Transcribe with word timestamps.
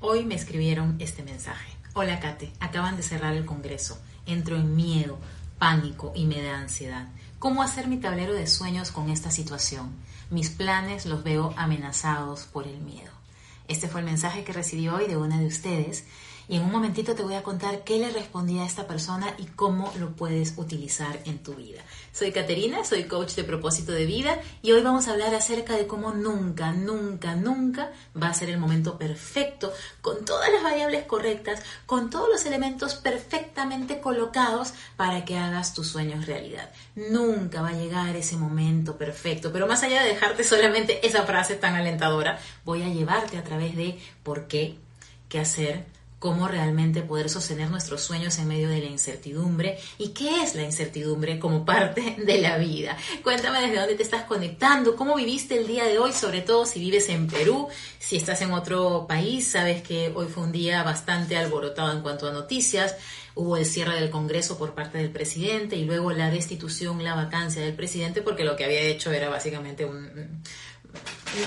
Hoy 0.00 0.24
me 0.24 0.36
escribieron 0.36 0.94
este 1.00 1.24
mensaje. 1.24 1.72
Hola 1.92 2.20
Kate, 2.20 2.52
acaban 2.60 2.96
de 2.96 3.02
cerrar 3.02 3.34
el 3.34 3.44
Congreso. 3.44 3.98
Entro 4.26 4.54
en 4.54 4.76
miedo, 4.76 5.18
pánico 5.58 6.12
y 6.14 6.26
me 6.26 6.40
da 6.40 6.60
ansiedad. 6.60 7.08
¿Cómo 7.40 7.64
hacer 7.64 7.88
mi 7.88 7.96
tablero 7.96 8.32
de 8.32 8.46
sueños 8.46 8.92
con 8.92 9.10
esta 9.10 9.32
situación? 9.32 9.90
Mis 10.30 10.50
planes 10.50 11.04
los 11.04 11.24
veo 11.24 11.52
amenazados 11.56 12.44
por 12.44 12.68
el 12.68 12.78
miedo. 12.78 13.10
Este 13.66 13.88
fue 13.88 13.98
el 13.98 14.06
mensaje 14.06 14.44
que 14.44 14.52
recibí 14.52 14.86
hoy 14.86 15.08
de 15.08 15.16
una 15.16 15.40
de 15.40 15.46
ustedes 15.46 16.04
y 16.48 16.56
en 16.56 16.62
un 16.62 16.72
momentito 16.72 17.14
te 17.14 17.22
voy 17.22 17.34
a 17.34 17.42
contar 17.42 17.84
qué 17.84 17.98
le 17.98 18.10
respondí 18.10 18.58
a 18.58 18.64
esta 18.64 18.86
persona 18.86 19.34
y 19.36 19.44
cómo 19.44 19.92
lo 19.98 20.12
puedes 20.12 20.54
utilizar 20.56 21.20
en 21.26 21.38
tu 21.42 21.54
vida. 21.54 21.82
Soy 22.12 22.32
Caterina, 22.32 22.84
soy 22.84 23.04
coach 23.04 23.34
de 23.34 23.44
propósito 23.44 23.92
de 23.92 24.06
vida 24.06 24.40
y 24.62 24.72
hoy 24.72 24.82
vamos 24.82 25.06
a 25.06 25.12
hablar 25.12 25.34
acerca 25.34 25.76
de 25.76 25.86
cómo 25.86 26.12
nunca, 26.12 26.72
nunca, 26.72 27.34
nunca 27.34 27.92
va 28.20 28.28
a 28.28 28.34
ser 28.34 28.48
el 28.48 28.58
momento 28.58 28.96
perfecto, 28.96 29.72
con 30.00 30.24
todas 30.24 30.50
las 30.50 30.62
variables 30.62 31.04
correctas, 31.04 31.60
con 31.84 32.08
todos 32.08 32.28
los 32.30 32.46
elementos 32.46 32.94
perfectamente 32.94 34.00
colocados 34.00 34.72
para 34.96 35.26
que 35.26 35.36
hagas 35.36 35.74
tus 35.74 35.88
sueños 35.88 36.26
realidad. 36.26 36.70
Nunca 36.96 37.60
va 37.60 37.68
a 37.68 37.72
llegar 37.72 38.16
ese 38.16 38.36
momento 38.36 38.96
perfecto, 38.96 39.52
pero 39.52 39.66
más 39.66 39.82
allá 39.82 40.02
de 40.02 40.08
dejarte 40.08 40.44
solamente 40.44 41.06
esa 41.06 41.24
frase 41.24 41.56
tan 41.56 41.74
alentadora, 41.74 42.38
voy 42.64 42.82
a 42.82 42.88
llevarte 42.88 43.36
a 43.36 43.44
través 43.44 43.76
de 43.76 44.00
por 44.22 44.46
qué, 44.46 44.78
qué 45.28 45.40
hacer, 45.40 45.97
cómo 46.18 46.48
realmente 46.48 47.02
poder 47.02 47.30
sostener 47.30 47.70
nuestros 47.70 48.02
sueños 48.02 48.38
en 48.38 48.48
medio 48.48 48.68
de 48.68 48.80
la 48.80 48.86
incertidumbre 48.86 49.78
y 49.98 50.08
qué 50.08 50.42
es 50.42 50.54
la 50.54 50.62
incertidumbre 50.62 51.38
como 51.38 51.64
parte 51.64 52.16
de 52.24 52.38
la 52.38 52.58
vida. 52.58 52.96
Cuéntame 53.22 53.60
desde 53.60 53.76
dónde 53.76 53.94
te 53.94 54.02
estás 54.02 54.24
conectando, 54.24 54.96
cómo 54.96 55.14
viviste 55.16 55.56
el 55.56 55.66
día 55.66 55.84
de 55.84 55.98
hoy, 55.98 56.12
sobre 56.12 56.40
todo 56.40 56.66
si 56.66 56.80
vives 56.80 57.08
en 57.08 57.28
Perú, 57.28 57.68
si 57.98 58.16
estás 58.16 58.42
en 58.42 58.52
otro 58.52 59.06
país, 59.08 59.48
sabes 59.48 59.82
que 59.82 60.12
hoy 60.14 60.26
fue 60.26 60.42
un 60.42 60.52
día 60.52 60.82
bastante 60.82 61.36
alborotado 61.36 61.92
en 61.92 62.00
cuanto 62.00 62.28
a 62.28 62.32
noticias. 62.32 62.96
Hubo 63.34 63.56
el 63.56 63.64
cierre 63.64 63.94
del 64.00 64.10
Congreso 64.10 64.58
por 64.58 64.74
parte 64.74 64.98
del 64.98 65.10
presidente 65.10 65.76
y 65.76 65.84
luego 65.84 66.10
la 66.10 66.28
destitución, 66.30 67.04
la 67.04 67.14
vacancia 67.14 67.62
del 67.62 67.74
presidente, 67.74 68.20
porque 68.20 68.42
lo 68.42 68.56
que 68.56 68.64
había 68.64 68.80
hecho 68.80 69.12
era 69.12 69.28
básicamente 69.28 69.84
un... 69.84 70.42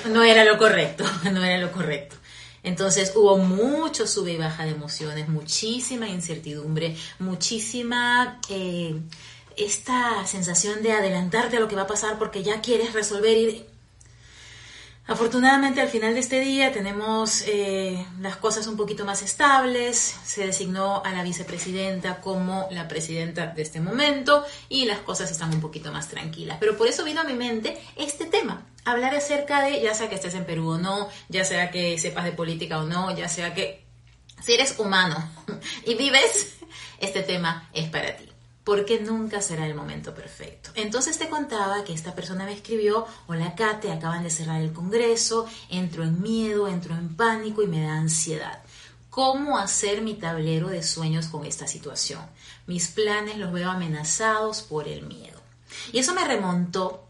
no 0.10 0.24
era 0.24 0.46
lo 0.46 0.58
correcto, 0.58 1.04
no 1.34 1.44
era 1.44 1.58
lo 1.58 1.74
correcto. 1.74 2.16
Entonces 2.64 3.14
hubo 3.16 3.38
mucho 3.38 4.08
sube 4.08 4.34
y 4.34 4.38
baja 4.38 4.66
de 4.66 4.72
emociones, 4.72 5.28
muchísima 5.30 6.08
incertidumbre, 6.08 6.96
muchísima 7.20 8.40
eh, 8.50 9.00
esta 9.58 10.26
sensación 10.28 10.84
de 10.84 10.92
adelantarte 10.92 11.58
a 11.58 11.60
lo 11.60 11.68
que 11.68 11.76
va 11.76 11.84
a 11.84 11.88
pasar 11.88 12.20
porque 12.20 12.44
ya 12.44 12.62
quieres 12.62 12.94
resolver 12.94 13.38
y 13.38 13.66
Afortunadamente 15.08 15.82
al 15.82 15.90
final 15.90 16.14
de 16.14 16.20
este 16.20 16.40
día 16.40 16.72
tenemos 16.72 17.44
eh, 17.48 18.06
las 18.22 18.38
cosas 18.38 18.68
un 18.68 18.78
poquito 18.78 19.04
más 19.04 19.22
estables, 19.24 20.16
se 20.24 20.46
designó 20.46 21.04
a 21.04 21.12
la 21.12 21.22
vicepresidenta 21.24 22.22
como 22.22 22.68
la 22.72 22.88
presidenta 22.88 23.48
de 23.48 23.62
este 23.62 23.82
momento 23.82 24.46
y 24.70 24.86
las 24.86 25.00
cosas 25.00 25.30
están 25.30 25.54
un 25.54 25.60
poquito 25.60 25.92
más 25.92 26.08
tranquilas. 26.08 26.58
Pero 26.62 26.78
por 26.78 26.88
eso 26.88 27.04
vino 27.04 27.20
a 27.20 27.24
mi 27.24 27.34
mente 27.34 27.78
este 27.98 28.26
tema, 28.26 28.66
hablar 28.86 29.16
acerca 29.16 29.62
de, 29.64 29.82
ya 29.82 29.94
sea 29.94 30.10
que 30.10 30.16
estés 30.16 30.36
en 30.36 30.46
Perú 30.46 30.72
o 30.72 30.78
no, 30.78 31.10
ya 31.30 31.46
sea 31.46 31.72
que 31.72 31.98
sepas 31.98 32.26
de 32.26 32.32
política 32.32 32.80
o 32.80 32.84
no, 32.84 33.16
ya 33.16 33.28
sea 33.28 33.54
que 33.54 33.86
si 34.42 34.54
eres 34.54 34.80
humano 34.80 35.16
y 35.86 35.96
vives, 35.96 36.56
este 37.00 37.24
tema 37.24 37.70
es 37.74 37.90
para 37.90 38.16
ti 38.16 38.32
porque 38.64 39.00
nunca 39.00 39.42
será 39.42 39.66
el 39.66 39.76
momento 39.76 40.14
perfecto. 40.14 40.70
Entonces 40.76 41.18
te 41.18 41.30
contaba 41.30 41.84
que 41.84 41.94
esta 41.94 42.14
persona 42.14 42.46
me 42.46 42.54
escribió, 42.54 43.08
hola 43.28 43.56
Kate, 43.56 43.92
acaban 43.92 44.24
de 44.24 44.30
cerrar 44.30 44.62
el 44.62 44.72
Congreso, 44.72 45.48
entro 45.70 46.04
en 46.04 46.22
miedo, 46.22 46.68
entro 46.68 46.96
en 46.96 47.16
pánico 47.16 47.64
y 47.64 47.68
me 47.68 47.82
da 47.82 47.96
ansiedad. 47.96 48.62
¿Cómo 49.10 49.58
hacer 49.58 50.02
mi 50.02 50.14
tablero 50.14 50.70
de 50.70 50.84
sueños 50.84 51.26
con 51.26 51.46
esta 51.46 51.68
situación? 51.68 52.22
Mis 52.68 52.88
planes 52.88 53.38
los 53.38 53.52
veo 53.52 53.70
amenazados 53.70 54.62
por 54.62 54.88
el 54.88 55.06
miedo. 55.06 55.42
Y 55.92 56.00
eso 56.00 56.14
me 56.14 56.24
remontó 56.24 57.08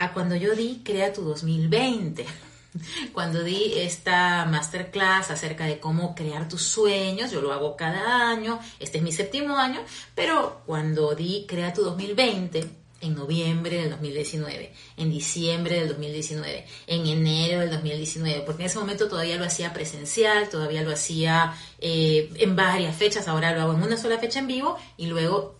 a 0.00 0.12
cuando 0.12 0.34
yo 0.34 0.54
di 0.54 0.80
Crea 0.82 1.12
tu 1.12 1.22
2020 1.22 2.26
cuando 3.12 3.42
di 3.42 3.74
esta 3.78 4.44
masterclass 4.46 5.30
acerca 5.30 5.66
de 5.66 5.78
cómo 5.78 6.14
crear 6.14 6.48
tus 6.48 6.62
sueños, 6.62 7.30
yo 7.30 7.40
lo 7.40 7.52
hago 7.52 7.76
cada 7.76 8.30
año, 8.30 8.60
este 8.78 8.98
es 8.98 9.04
mi 9.04 9.12
séptimo 9.12 9.56
año, 9.56 9.80
pero 10.14 10.62
cuando 10.66 11.14
di 11.14 11.44
Crea 11.48 11.72
tu 11.72 11.82
2020, 11.82 12.64
en 13.02 13.14
noviembre 13.14 13.78
del 13.78 13.90
2019, 13.90 14.72
en 14.98 15.10
diciembre 15.10 15.80
del 15.80 15.88
2019, 15.88 16.66
en 16.86 17.06
enero 17.06 17.60
del 17.60 17.70
2019, 17.70 18.42
porque 18.44 18.62
en 18.62 18.66
ese 18.66 18.78
momento 18.78 19.08
todavía 19.08 19.36
lo 19.36 19.44
hacía 19.44 19.72
presencial, 19.72 20.48
todavía 20.48 20.82
lo 20.82 20.92
hacía 20.92 21.54
eh, 21.78 22.30
en 22.36 22.56
varias 22.56 22.94
fechas, 22.94 23.26
ahora 23.26 23.52
lo 23.52 23.62
hago 23.62 23.72
en 23.72 23.82
una 23.82 23.96
sola 23.96 24.18
fecha 24.18 24.38
en 24.38 24.46
vivo 24.46 24.76
y 24.96 25.06
luego 25.06 25.56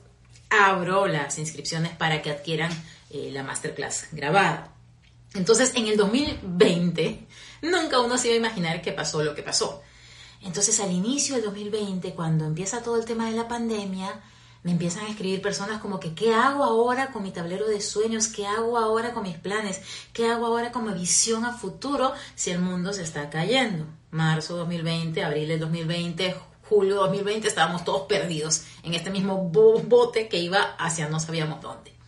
abro 0.50 1.06
las 1.06 1.38
inscripciones 1.38 1.92
para 1.96 2.20
que 2.20 2.30
adquieran 2.30 2.70
eh, 3.10 3.30
la 3.32 3.42
masterclass 3.42 4.08
grabada. 4.12 4.74
Entonces, 5.34 5.72
en 5.74 5.86
el 5.86 5.96
2020, 5.96 7.26
nunca 7.62 8.00
uno 8.00 8.18
se 8.18 8.28
iba 8.28 8.34
a 8.34 8.38
imaginar 8.38 8.82
que 8.82 8.92
pasó 8.92 9.22
lo 9.22 9.34
que 9.34 9.42
pasó. 9.42 9.82
Entonces, 10.42 10.80
al 10.80 10.90
inicio 10.90 11.34
del 11.34 11.44
2020, 11.44 12.14
cuando 12.14 12.46
empieza 12.46 12.82
todo 12.82 12.96
el 12.96 13.04
tema 13.04 13.28
de 13.28 13.36
la 13.36 13.46
pandemia, 13.46 14.20
me 14.62 14.72
empiezan 14.72 15.04
a 15.06 15.10
escribir 15.10 15.40
personas 15.40 15.80
como 15.80 16.00
que, 16.00 16.14
¿qué 16.14 16.34
hago 16.34 16.64
ahora 16.64 17.12
con 17.12 17.22
mi 17.22 17.30
tablero 17.30 17.66
de 17.66 17.80
sueños? 17.80 18.28
¿Qué 18.28 18.46
hago 18.46 18.76
ahora 18.78 19.12
con 19.12 19.22
mis 19.22 19.38
planes? 19.38 19.80
¿Qué 20.12 20.26
hago 20.26 20.46
ahora 20.46 20.72
con 20.72 20.86
mi 20.86 20.92
visión 20.98 21.44
a 21.44 21.52
futuro 21.52 22.12
si 22.34 22.50
el 22.50 22.58
mundo 22.58 22.92
se 22.92 23.02
está 23.02 23.30
cayendo? 23.30 23.86
Marzo 24.10 24.56
2020, 24.56 25.22
abril 25.22 25.48
del 25.48 25.60
2020, 25.60 26.36
julio 26.68 26.96
2020, 26.96 27.48
estábamos 27.48 27.84
todos 27.84 28.02
perdidos 28.02 28.64
en 28.82 28.94
este 28.94 29.10
mismo 29.10 29.36
bote 29.48 30.28
que 30.28 30.38
iba 30.38 30.74
hacia 30.78 31.08
no 31.08 31.20
sabíamos 31.20 31.60
dónde. 31.62 31.99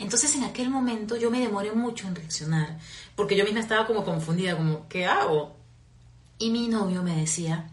Entonces 0.00 0.34
en 0.34 0.44
aquel 0.44 0.70
momento 0.70 1.14
yo 1.16 1.30
me 1.30 1.40
demoré 1.40 1.72
mucho 1.72 2.08
en 2.08 2.16
reaccionar, 2.16 2.78
porque 3.14 3.36
yo 3.36 3.44
misma 3.44 3.60
estaba 3.60 3.86
como 3.86 4.02
confundida, 4.02 4.56
como, 4.56 4.88
¿qué 4.88 5.06
hago? 5.06 5.56
Y 6.38 6.50
mi 6.50 6.68
novio 6.68 7.02
me 7.02 7.14
decía, 7.14 7.70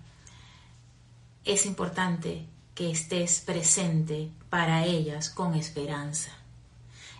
es 1.45 1.65
importante 1.65 2.45
que 2.75 2.91
estés 2.91 3.39
presente 3.39 4.29
para 4.49 4.85
ellas 4.85 5.29
con 5.29 5.55
esperanza. 5.55 6.31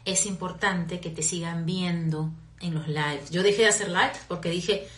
Es 0.04 0.26
importante 0.26 1.00
que 1.00 1.10
te 1.10 1.24
sigan 1.24 1.66
viendo 1.66 2.30
en 2.60 2.76
los 2.76 2.88
lives. 2.90 3.30
Yo 3.32 3.44
dejé 3.44 3.62
de 3.64 3.70
hacer 3.70 3.88
lives 3.88 4.20
porque 4.28 4.50
dije 4.50 4.90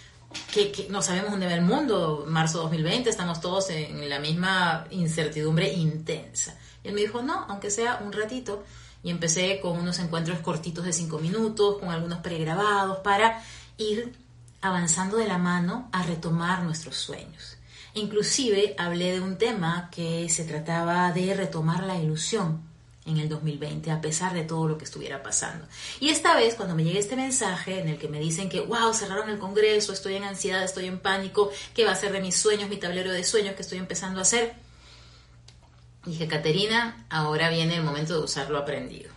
que, 0.52 0.88
no 0.90 1.04
sabemos 1.04 1.30
dónde 1.32 1.46
va 1.46 1.54
el 1.54 1.62
mundo. 1.62 2.26
Marzo 2.28 2.64
2020 2.64 3.12
estamos 3.12 3.42
todos 3.42 3.70
en 3.70 4.10
la 4.10 4.18
misma 4.20 4.88
incertidumbre 4.90 5.72
intensa. 5.72 6.58
Y 6.84 6.88
él 6.88 6.96
me 6.96 7.02
dijo, 7.02 7.22
no, 7.22 7.46
aunque 7.48 7.70
sea 7.70 8.00
un 8.04 8.12
ratito, 8.12 8.64
y 9.04 9.12
empecé 9.12 9.60
con 9.62 9.78
unos 9.80 10.00
encuentros 10.00 10.40
cortitos 10.40 10.86
de 10.86 10.94
cinco 10.94 11.20
minutos, 11.20 11.78
con 11.80 11.90
algunos 11.90 12.20
pregrabados, 12.20 13.00
para 13.00 13.44
ir 13.78 14.14
avanzando 14.62 15.18
de 15.18 15.28
la 15.28 15.38
mano 15.38 15.90
a 15.92 16.04
retomar 16.04 16.64
nuestros 16.64 16.96
sueños. 16.98 17.58
Inclusive 17.94 18.76
hablé 18.78 19.14
de 19.14 19.22
un 19.22 19.38
tema 19.38 19.90
que 19.92 20.30
se 20.30 20.44
trataba 20.44 21.12
de 21.12 21.34
retomar 21.34 21.84
la 21.84 21.98
ilusión 21.98 22.62
en 23.06 23.18
el 23.18 23.30
2020, 23.30 23.90
a 23.90 24.02
pesar 24.02 24.34
de 24.34 24.44
todo 24.44 24.68
lo 24.68 24.78
que 24.78 24.86
estuviera 24.86 25.24
pasando. 25.24 25.66
Y 26.00 26.10
esta 26.10 26.36
vez, 26.36 26.54
cuando 26.54 26.76
me 26.76 26.84
llega 26.84 27.00
este 27.00 27.16
mensaje 27.16 27.80
en 27.80 27.88
el 27.88 27.98
que 27.98 28.08
me 28.08 28.20
dicen 28.20 28.50
que, 28.50 28.62
wow, 28.62 28.94
cerraron 28.94 29.30
el 29.30 29.40
Congreso, 29.40 29.94
estoy 29.94 30.16
en 30.16 30.24
ansiedad, 30.24 30.64
estoy 30.64 30.86
en 30.86 31.00
pánico, 31.00 31.50
¿qué 31.74 31.86
va 31.86 31.92
a 31.92 31.96
ser 31.96 32.12
de 32.12 32.22
mis 32.22 32.36
sueños, 32.36 32.70
mi 32.70 32.78
tablero 32.78 33.12
de 33.12 33.24
sueños 33.24 33.56
que 33.56 33.64
estoy 33.64 33.80
empezando 33.80 34.20
a 34.20 34.24
hacer? 34.24 34.54
Dije, 36.06 36.28
Caterina, 36.28 37.06
ahora 37.10 37.50
viene 37.50 37.76
el 37.76 37.84
momento 37.84 38.14
de 38.14 38.24
usar 38.24 38.50
lo 38.50 38.58
aprendido. 38.58 39.12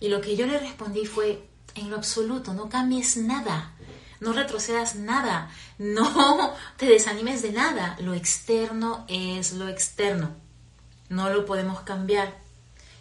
Y 0.00 0.08
lo 0.08 0.20
que 0.20 0.34
yo 0.36 0.46
le 0.46 0.58
respondí 0.58 1.06
fue, 1.06 1.42
en 1.74 1.90
lo 1.90 1.96
absoluto, 1.96 2.52
no 2.52 2.68
cambies 2.68 3.16
nada, 3.16 3.74
no 4.18 4.32
retrocedas 4.32 4.96
nada, 4.96 5.50
no 5.78 6.54
te 6.76 6.86
desanimes 6.86 7.42
de 7.42 7.52
nada. 7.52 7.96
Lo 8.00 8.14
externo 8.14 9.04
es 9.08 9.52
lo 9.52 9.68
externo, 9.68 10.34
no 11.08 11.30
lo 11.30 11.46
podemos 11.46 11.80
cambiar. 11.80 12.38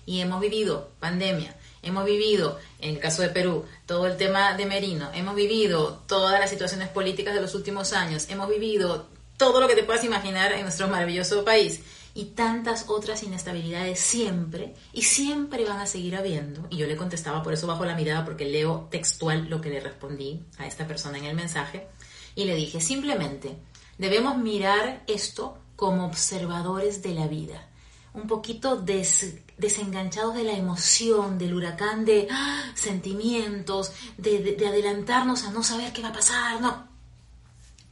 Y 0.06 0.22
hemos 0.22 0.40
vivido 0.42 0.92
pandemia, 1.00 1.56
hemos 1.82 2.06
vivido, 2.06 2.60
en 2.80 2.96
el 2.96 3.00
caso 3.00 3.22
de 3.22 3.30
Perú, 3.30 3.66
todo 3.86 4.08
el 4.08 4.18
tema 4.18 4.54
de 4.56 4.66
Merino, 4.66 5.10
hemos 5.14 5.36
vivido 5.36 6.04
todas 6.08 6.40
las 6.40 6.50
situaciones 6.50 6.90
políticas 6.90 7.36
de 7.36 7.42
los 7.42 7.54
últimos 7.54 7.94
años, 7.94 8.28
hemos 8.30 8.50
vivido 8.50 9.08
todo 9.38 9.62
lo 9.62 9.68
que 9.68 9.76
te 9.76 9.84
puedas 9.84 10.04
imaginar 10.04 10.52
en 10.52 10.64
nuestro 10.64 10.88
maravilloso 10.88 11.46
país 11.46 11.82
y 12.14 12.26
tantas 12.26 12.86
otras 12.88 13.24
inestabilidades 13.24 14.00
siempre 14.00 14.74
y 14.94 15.04
siempre 15.04 15.66
van 15.66 15.80
a 15.80 15.86
seguir 15.86 16.16
habiendo. 16.16 16.68
Y 16.70 16.78
yo 16.78 16.88
le 16.88 16.98
contestaba 16.98 17.44
por 17.44 17.54
eso 17.54 17.68
bajo 17.68 17.86
la 17.86 17.96
mirada 17.96 18.26
porque 18.26 18.46
leo 18.46 18.88
textual 18.90 19.50
lo 19.50 19.62
que 19.62 19.70
le 19.70 19.80
respondí 19.80 20.42
a 20.58 20.66
esta 20.66 20.88
persona 20.88 21.18
en 21.18 21.26
el 21.26 21.36
mensaje 21.36 21.88
y 22.36 22.46
le 22.46 22.56
dije 22.56 22.80
simplemente 22.82 23.58
debemos 23.98 24.38
mirar 24.38 25.04
esto 25.08 25.58
como 25.76 26.06
observadores 26.06 27.02
de 27.02 27.14
la 27.14 27.28
vida, 27.28 27.68
un 28.14 28.28
poquito 28.28 28.76
desenganchados 28.76 30.36
de 30.36 30.44
la 30.44 30.54
emoción, 30.54 31.38
del 31.38 31.54
huracán 31.54 32.06
de 32.06 32.28
¡ah! 32.30 32.72
sentimientos, 32.76 33.94
de, 34.18 34.56
de 34.56 34.68
adelantarnos 34.68 35.46
a 35.46 35.52
no 35.52 35.64
saber 35.64 35.94
qué 35.94 36.02
va 36.02 36.10
a 36.10 36.14
pasar, 36.14 36.60
no. 36.60 36.88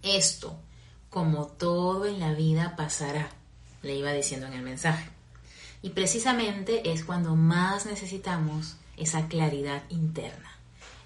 Esto 0.02 0.60
como 1.10 1.48
todo 1.48 2.06
en 2.06 2.20
la 2.20 2.34
vida 2.34 2.76
pasará, 2.76 3.30
le 3.82 3.96
iba 3.96 4.12
diciendo 4.12 4.48
en 4.48 4.54
el 4.54 4.62
mensaje. 4.62 5.10
Y 5.82 5.92
precisamente 5.92 6.92
es 6.92 7.04
cuando 7.04 7.36
más 7.36 7.86
necesitamos 7.86 8.76
esa 8.98 9.28
claridad 9.28 9.84
interna, 9.90 10.58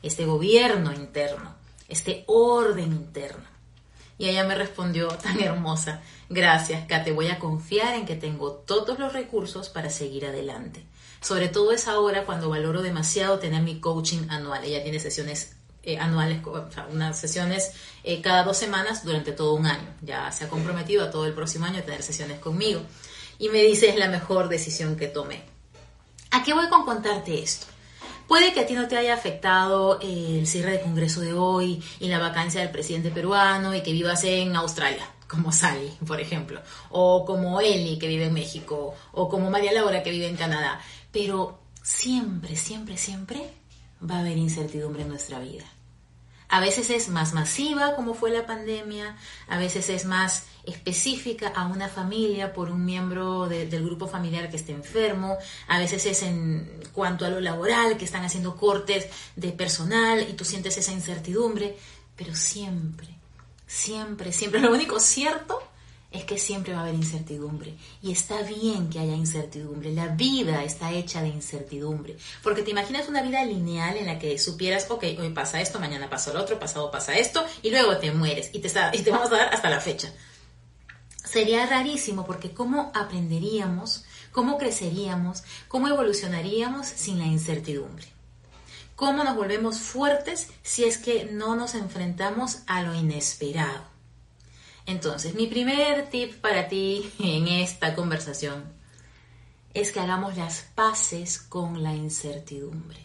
este 0.01 0.25
gobierno 0.25 0.94
interno, 0.94 1.56
este 1.89 2.23
orden 2.27 2.94
interno. 2.94 3.44
Y 4.18 4.29
ella 4.29 4.44
me 4.44 4.56
respondió 4.56 5.07
tan 5.09 5.39
hermosa, 5.41 6.01
gracias, 6.29 6.85
Kate, 6.88 7.12
voy 7.12 7.27
a 7.27 7.39
confiar 7.39 7.95
en 7.95 8.06
que 8.06 8.15
tengo 8.15 8.51
todos 8.51 9.00
los 9.00 9.13
recursos 9.13 9.69
para 9.69 9.89
seguir 9.89 10.25
adelante. 10.25 10.83
Sobre 11.21 11.50
todo 11.50 11.71
es 11.71 11.88
ahora 11.88 12.25
cuando 12.25 12.50
valoro 12.50 12.81
demasiado 12.81 13.39
tener 13.39 13.62
mi 13.62 13.79
coaching 13.79 14.29
anual. 14.29 14.63
Ella 14.63 14.81
tiene 14.81 15.00
sesiones 15.00 15.56
eh, 15.83 15.98
anuales, 15.98 16.45
o 16.45 16.72
sea, 16.72 16.88
unas 16.92 17.19
sesiones 17.19 17.72
eh, 18.04 18.22
cada 18.22 18.44
dos 18.44 18.57
semanas 18.57 19.04
durante 19.04 19.31
todo 19.31 19.56
un 19.56 19.66
año. 19.66 19.88
Ya 20.01 20.31
se 20.31 20.45
ha 20.45 20.48
comprometido 20.48 21.04
a 21.04 21.10
todo 21.10 21.25
el 21.25 21.33
próximo 21.33 21.66
año 21.66 21.80
a 21.80 21.81
tener 21.81 22.04
sesiones 22.04 22.39
conmigo. 22.39 22.81
Y 23.39 23.50
me 23.50 23.63
dice 23.63 23.89
es 23.89 23.95
la 23.95 24.07
mejor 24.07 24.48
decisión 24.48 24.95
que 24.95 25.07
tomé. 25.07 25.42
¿A 26.30 26.44
qué 26.44 26.54
voy 26.54 26.69
con 26.69 26.86
contarte 26.86 27.42
esto? 27.42 27.66
Puede 28.28 28.54
que 28.54 28.62
a 28.62 28.68
ti 28.68 28.74
no 28.74 28.88
te 28.88 28.95
haya 28.95 29.16
afectado 29.16 30.00
el 30.00 30.45
cierre 30.48 30.74
de 30.74 30.81
Congreso 30.81 31.19
de 31.19 31.33
hoy 31.33 31.83
y 32.00 32.07
la 32.07 32.19
vacancia 32.19 32.62
del 32.62 32.69
presidente 32.69 33.10
peruano 33.10 33.75
y 33.75 33.81
que 33.81 33.92
vivas 33.92 34.24
en 34.24 34.56
Australia, 34.56 35.06
como 35.28 35.51
Sally, 35.51 35.92
por 36.06 36.22
ejemplo, 36.22 36.62
o 36.92 37.25
como 37.25 37.60
Eli, 37.60 37.98
que 37.98 38.07
vive 38.07 38.25
en 38.25 38.33
México, 38.33 38.95
o 39.12 39.28
como 39.28 39.50
María 39.50 39.74
Laura, 39.74 40.04
que 40.04 40.12
vive 40.12 40.28
en 40.28 40.38
Canadá. 40.38 40.80
Pero 41.12 41.60
siempre, 41.83 42.56
siempre, 42.56 42.98
siempre 42.98 43.61
va 44.09 44.18
a 44.18 44.19
haber 44.19 44.38
incertidumbre 44.38 45.03
en 45.03 45.09
nuestra 45.09 45.39
vida. 45.39 45.65
A 46.51 46.59
veces 46.59 46.89
es 46.89 47.07
más 47.07 47.33
masiva, 47.33 47.95
como 47.95 48.13
fue 48.13 48.30
la 48.30 48.45
pandemia, 48.45 49.15
a 49.48 49.57
veces 49.57 49.88
es 49.88 50.03
más 50.03 50.44
específica 50.65 51.48
a 51.56 51.68
una 51.68 51.88
familia 51.88 52.51
por 52.51 52.69
un 52.69 52.83
miembro 52.83 53.48
del 53.48 53.86
grupo 53.86 54.06
familiar 54.06 54.50
que 54.50 54.57
esté 54.57 54.74
enfermo, 54.74 55.38
a 55.69 55.80
veces 55.80 56.06
es 56.06 56.24
en 56.24 56.69
cuanto 56.92 57.25
a 57.25 57.30
lo 57.30 57.39
laboral, 57.39 57.95
que 57.95 58.03
están 58.03 58.25
haciendo 58.25 58.57
cortes 58.57 59.07
de 59.38 59.53
personal 59.53 60.27
y 60.30 60.33
tú 60.33 60.44
sientes 60.44 60.77
esa 60.77 60.92
incertidumbre, 60.92 61.77
pero 62.18 62.36
siempre, 62.36 63.07
siempre, 63.65 64.33
siempre, 64.33 64.59
lo 64.59 64.74
único 64.74 65.00
cierto 65.00 65.70
es 66.12 66.25
que 66.25 66.38
siempre 66.38 66.74
va 66.74 66.80
a 66.80 66.84
haber 66.84 66.96
incertidumbre. 66.96 67.75
Y 68.02 68.12
está 68.12 68.42
bien 68.42 68.90
que 68.90 69.00
haya 69.00 69.16
incertidumbre. 69.16 69.94
La 69.94 70.08
vida 70.08 70.63
está 70.63 70.92
hecha 70.92 71.22
de 71.22 71.30
incertidumbre. 71.30 72.18
Porque 72.44 72.63
te 72.63 72.72
imaginas 72.72 73.08
una 73.08 73.22
vida 73.22 73.44
lineal 73.46 73.96
en 73.96 74.08
la 74.08 74.19
que 74.19 74.38
supieras, 74.38 74.88
ok, 74.90 75.04
hoy 75.19 75.30
pasa 75.30 75.62
esto, 75.62 75.80
mañana 75.80 76.10
pasa 76.10 76.34
lo 76.34 76.42
otro, 76.42 76.60
pasado 76.60 76.92
pasa 76.92 77.18
esto, 77.18 77.46
y 77.62 77.69
luego 77.69 77.98
te 77.98 78.12
mueres 78.12 78.50
y 78.54 78.60
te, 78.60 78.69
y 78.94 79.02
te 79.02 79.12
vamos 79.12 79.31
a 79.31 79.38
dar 79.38 79.54
hasta 79.54 79.69
la 79.69 79.80
fecha. 79.80 80.13
Sería 81.24 81.66
rarísimo 81.66 82.25
porque 82.25 82.52
¿cómo 82.54 82.92
aprenderíamos, 82.94 84.04
cómo 84.34 84.57
creceríamos, 84.57 85.44
cómo 85.69 85.88
evolucionaríamos 85.88 86.88
sin 86.88 87.19
la 87.19 87.25
incertidumbre? 87.25 88.06
¿Cómo 88.98 89.24
nos 89.24 89.38
volvemos 89.38 89.80
fuertes 89.80 90.50
si 90.62 90.84
es 90.84 90.98
que 90.98 91.25
no 91.31 91.56
nos 91.56 91.74
enfrentamos 91.74 92.60
a 92.68 92.84
lo 92.84 92.94
inesperado? 92.94 93.91
Entonces, 94.86 95.36
mi 95.36 95.48
primer 95.48 96.10
tip 96.10 96.36
para 96.42 96.68
ti 96.68 97.12
en 97.19 97.48
esta 97.48 97.95
conversación 97.95 98.66
es 99.74 99.92
que 99.92 100.00
hagamos 100.00 100.38
las 100.38 100.62
paces 100.75 101.39
con 101.39 101.83
la 101.83 101.95
incertidumbre. 101.95 103.00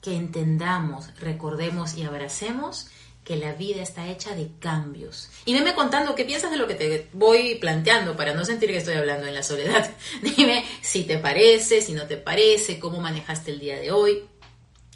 Que 0.00 0.16
entendamos, 0.16 1.14
recordemos 1.20 1.94
y 1.94 2.04
abracemos 2.04 2.88
que 3.24 3.36
la 3.36 3.52
vida 3.52 3.82
está 3.82 4.08
hecha 4.08 4.34
de 4.34 4.50
cambios. 4.58 5.28
Y 5.44 5.52
veme 5.52 5.74
contando 5.74 6.14
qué 6.14 6.24
piensas 6.24 6.50
de 6.50 6.56
lo 6.56 6.66
que 6.66 6.74
te 6.74 7.08
voy 7.12 7.56
planteando 7.56 8.16
para 8.16 8.34
no 8.34 8.44
sentir 8.44 8.70
que 8.70 8.78
estoy 8.78 8.94
hablando 8.94 9.26
en 9.26 9.34
la 9.34 9.42
soledad. 9.42 9.90
Dime 10.36 10.64
si 10.80 11.04
te 11.04 11.18
parece, 11.18 11.82
si 11.82 11.92
no 11.92 12.06
te 12.06 12.16
parece, 12.16 12.78
cómo 12.80 13.00
manejaste 13.00 13.52
el 13.52 13.60
día 13.60 13.78
de 13.78 13.92
hoy. 13.92 14.24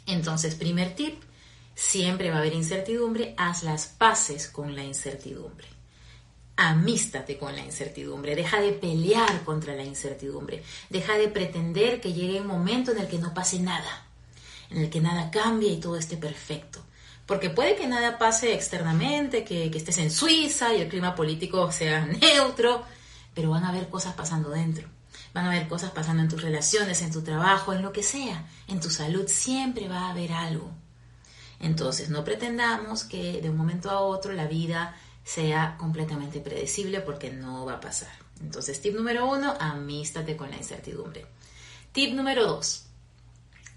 Entonces, 0.07 0.55
primer 0.55 0.95
tip, 0.95 1.21
Siempre 1.75 2.29
va 2.29 2.37
a 2.37 2.39
haber 2.39 2.53
incertidumbre, 2.53 3.35
haz 3.37 3.63
las 3.63 3.87
paces 3.87 4.47
con 4.47 4.75
la 4.75 4.83
incertidumbre. 4.83 5.67
Amístate 6.55 7.37
con 7.37 7.53
la 7.53 7.65
incertidumbre, 7.65 8.33
deja 8.33 8.61
de 8.61 8.71
pelear 8.71 9.43
contra 9.43 9.75
la 9.75 9.83
incertidumbre, 9.83 10.63
deja 10.89 11.17
de 11.17 11.27
pretender 11.27 11.99
que 11.99 12.13
llegue 12.13 12.39
un 12.39 12.47
momento 12.47 12.93
en 12.93 12.99
el 12.99 13.07
que 13.07 13.17
no 13.17 13.33
pase 13.33 13.59
nada, 13.59 14.07
en 14.69 14.77
el 14.77 14.89
que 14.89 15.01
nada 15.01 15.29
cambie 15.31 15.73
y 15.73 15.81
todo 15.81 15.97
esté 15.97 16.15
perfecto. 16.15 16.79
Porque 17.25 17.49
puede 17.49 17.75
que 17.75 17.87
nada 17.87 18.17
pase 18.17 18.53
externamente, 18.53 19.43
que, 19.43 19.69
que 19.69 19.77
estés 19.77 19.97
en 19.97 20.11
Suiza 20.11 20.73
y 20.73 20.79
el 20.79 20.87
clima 20.87 21.13
político 21.13 21.69
sea 21.73 22.05
neutro, 22.21 22.85
pero 23.33 23.49
van 23.49 23.65
a 23.65 23.69
haber 23.69 23.89
cosas 23.89 24.13
pasando 24.13 24.49
dentro. 24.49 24.87
Van 25.33 25.45
a 25.45 25.51
haber 25.51 25.67
cosas 25.67 25.91
pasando 25.91 26.23
en 26.23 26.29
tus 26.29 26.41
relaciones, 26.41 27.01
en 27.01 27.11
tu 27.11 27.21
trabajo, 27.21 27.73
en 27.73 27.81
lo 27.81 27.91
que 27.91 28.03
sea. 28.03 28.47
En 28.69 28.79
tu 28.79 28.89
salud 28.89 29.27
siempre 29.27 29.89
va 29.89 30.07
a 30.07 30.11
haber 30.11 30.31
algo. 30.31 30.71
Entonces, 31.59 32.09
no 32.09 32.23
pretendamos 32.23 33.03
que 33.03 33.41
de 33.41 33.49
un 33.49 33.57
momento 33.57 33.89
a 33.89 34.01
otro 34.01 34.33
la 34.33 34.47
vida 34.47 34.95
sea 35.23 35.75
completamente 35.77 36.39
predecible 36.39 37.01
porque 37.01 37.31
no 37.31 37.65
va 37.65 37.73
a 37.73 37.81
pasar. 37.81 38.11
Entonces, 38.41 38.81
tip 38.81 38.95
número 38.95 39.27
uno, 39.27 39.53
amístate 39.59 40.35
con 40.35 40.51
la 40.51 40.57
incertidumbre. 40.57 41.25
Tip 41.91 42.13
número 42.13 42.45
dos, 42.45 42.85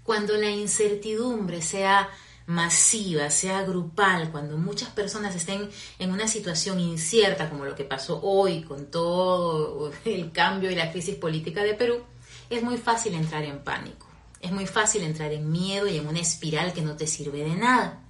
cuando 0.03 0.35
la 0.35 0.49
incertidumbre 0.49 1.61
sea 1.61 2.09
masiva, 2.49 3.29
sea 3.29 3.61
grupal, 3.61 4.31
cuando 4.31 4.57
muchas 4.57 4.89
personas 4.89 5.35
estén 5.35 5.69
en 5.99 6.11
una 6.11 6.27
situación 6.27 6.79
incierta 6.79 7.47
como 7.47 7.63
lo 7.63 7.75
que 7.75 7.83
pasó 7.83 8.19
hoy 8.23 8.63
con 8.63 8.87
todo 8.87 9.91
el 10.05 10.31
cambio 10.31 10.71
y 10.71 10.75
la 10.75 10.91
crisis 10.91 11.15
política 11.15 11.63
de 11.63 11.75
Perú, 11.75 12.03
es 12.49 12.63
muy 12.63 12.77
fácil 12.77 13.13
entrar 13.13 13.43
en 13.43 13.59
pánico. 13.59 14.08
Es 14.41 14.51
muy 14.51 14.67
fácil 14.67 15.03
entrar 15.03 15.31
en 15.33 15.51
miedo 15.51 15.87
y 15.87 15.97
en 15.97 16.07
una 16.07 16.19
espiral 16.19 16.73
que 16.73 16.81
no 16.81 16.95
te 16.95 17.07
sirve 17.07 17.43
de 17.43 17.55
nada. 17.55 18.01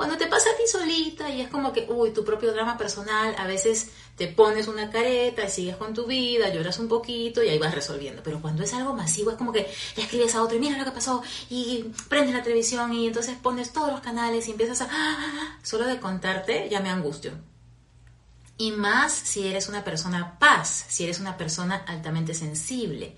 Cuando 0.00 0.16
te 0.16 0.28
pasa 0.28 0.48
a 0.48 0.56
ti 0.56 0.62
solita 0.66 1.28
y 1.28 1.42
es 1.42 1.48
como 1.48 1.74
que, 1.74 1.86
uy, 1.90 2.12
tu 2.12 2.24
propio 2.24 2.52
drama 2.52 2.78
personal, 2.78 3.34
a 3.36 3.46
veces 3.46 3.90
te 4.16 4.28
pones 4.28 4.66
una 4.66 4.88
careta 4.90 5.44
y 5.44 5.50
sigues 5.50 5.76
con 5.76 5.92
tu 5.92 6.06
vida, 6.06 6.48
lloras 6.48 6.78
un 6.78 6.88
poquito 6.88 7.42
y 7.42 7.50
ahí 7.50 7.58
vas 7.58 7.74
resolviendo. 7.74 8.22
Pero 8.22 8.40
cuando 8.40 8.62
es 8.62 8.72
algo 8.72 8.94
masivo, 8.94 9.30
es 9.30 9.36
como 9.36 9.52
que 9.52 9.70
escribes 9.96 10.34
a 10.34 10.42
otro 10.42 10.56
y 10.56 10.60
mira 10.60 10.78
lo 10.78 10.86
que 10.86 10.92
pasó 10.92 11.22
y 11.50 11.84
prendes 12.08 12.34
la 12.34 12.42
televisión 12.42 12.94
y 12.94 13.08
entonces 13.08 13.36
pones 13.42 13.74
todos 13.74 13.92
los 13.92 14.00
canales 14.00 14.48
y 14.48 14.52
empiezas 14.52 14.80
a... 14.80 14.84
Ah, 14.84 14.88
ah, 14.90 15.32
ah, 15.40 15.58
solo 15.62 15.84
de 15.84 16.00
contarte 16.00 16.68
ya 16.70 16.80
me 16.80 16.88
angustio. 16.88 17.32
Y 18.56 18.72
más 18.72 19.12
si 19.12 19.46
eres 19.46 19.68
una 19.68 19.84
persona 19.84 20.38
paz, 20.38 20.86
si 20.88 21.04
eres 21.04 21.20
una 21.20 21.36
persona 21.36 21.76
altamente 21.86 22.32
sensible 22.32 23.16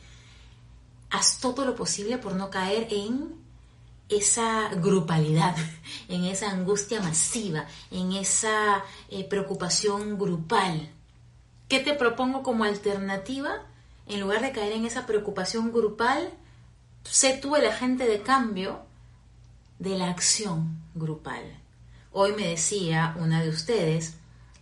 haz 1.12 1.38
todo 1.38 1.64
lo 1.64 1.76
posible 1.76 2.18
por 2.18 2.34
no 2.34 2.50
caer 2.50 2.88
en 2.90 3.34
esa 4.08 4.70
grupalidad, 4.70 5.54
en 6.08 6.24
esa 6.24 6.50
angustia 6.50 7.00
masiva, 7.00 7.66
en 7.90 8.12
esa 8.12 8.82
eh, 9.10 9.24
preocupación 9.24 10.18
grupal. 10.18 10.90
¿Qué 11.68 11.80
te 11.80 11.94
propongo 11.94 12.42
como 12.42 12.64
alternativa? 12.64 13.66
En 14.06 14.20
lugar 14.20 14.42
de 14.42 14.52
caer 14.52 14.72
en 14.72 14.84
esa 14.84 15.06
preocupación 15.06 15.70
grupal, 15.70 16.30
sé 17.04 17.38
tú 17.40 17.56
el 17.56 17.66
agente 17.66 18.06
de 18.06 18.22
cambio 18.22 18.80
de 19.78 19.96
la 19.98 20.10
acción 20.10 20.82
grupal. 20.94 21.42
Hoy 22.10 22.32
me 22.32 22.48
decía 22.48 23.14
una 23.18 23.42
de 23.42 23.50
ustedes 23.50 24.16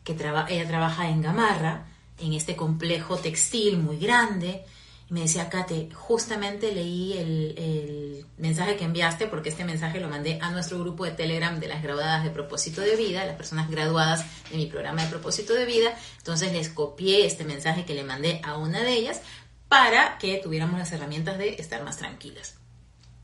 que 0.04 0.12
ella 0.12 0.68
trabaja 0.68 1.08
en 1.08 1.22
Gamarra, 1.22 1.86
en 2.18 2.32
este 2.32 2.56
complejo 2.56 3.16
textil 3.16 3.78
muy 3.78 3.98
grande, 3.98 4.64
me 5.10 5.22
decía, 5.22 5.50
Kate, 5.50 5.88
justamente 5.92 6.72
leí 6.72 7.14
el, 7.18 8.26
mensaje 8.38 8.76
que 8.76 8.84
enviaste, 8.84 9.26
porque 9.26 9.50
este 9.50 9.64
mensaje 9.64 10.00
lo 10.00 10.08
mandé 10.08 10.38
a 10.40 10.50
nuestro 10.50 10.78
grupo 10.78 11.04
de 11.04 11.10
Telegram 11.10 11.60
de 11.60 11.68
las 11.68 11.82
graduadas 11.82 12.24
de 12.24 12.30
propósito 12.30 12.80
de 12.80 12.96
vida, 12.96 13.26
las 13.26 13.36
personas 13.36 13.68
graduadas 13.68 14.24
de 14.50 14.56
mi 14.56 14.66
programa 14.66 15.02
de 15.02 15.10
propósito 15.10 15.52
de 15.52 15.66
vida. 15.66 15.94
Entonces 16.18 16.52
les 16.52 16.70
copié 16.70 17.26
este 17.26 17.44
mensaje 17.44 17.84
que 17.84 17.94
le 17.94 18.04
mandé 18.04 18.40
a 18.44 18.56
una 18.56 18.80
de 18.80 18.94
ellas 18.94 19.20
para 19.68 20.16
que 20.18 20.38
tuviéramos 20.38 20.78
las 20.78 20.92
herramientas 20.92 21.38
de 21.38 21.56
estar 21.56 21.82
más 21.84 21.98
tranquilas. 21.98 22.59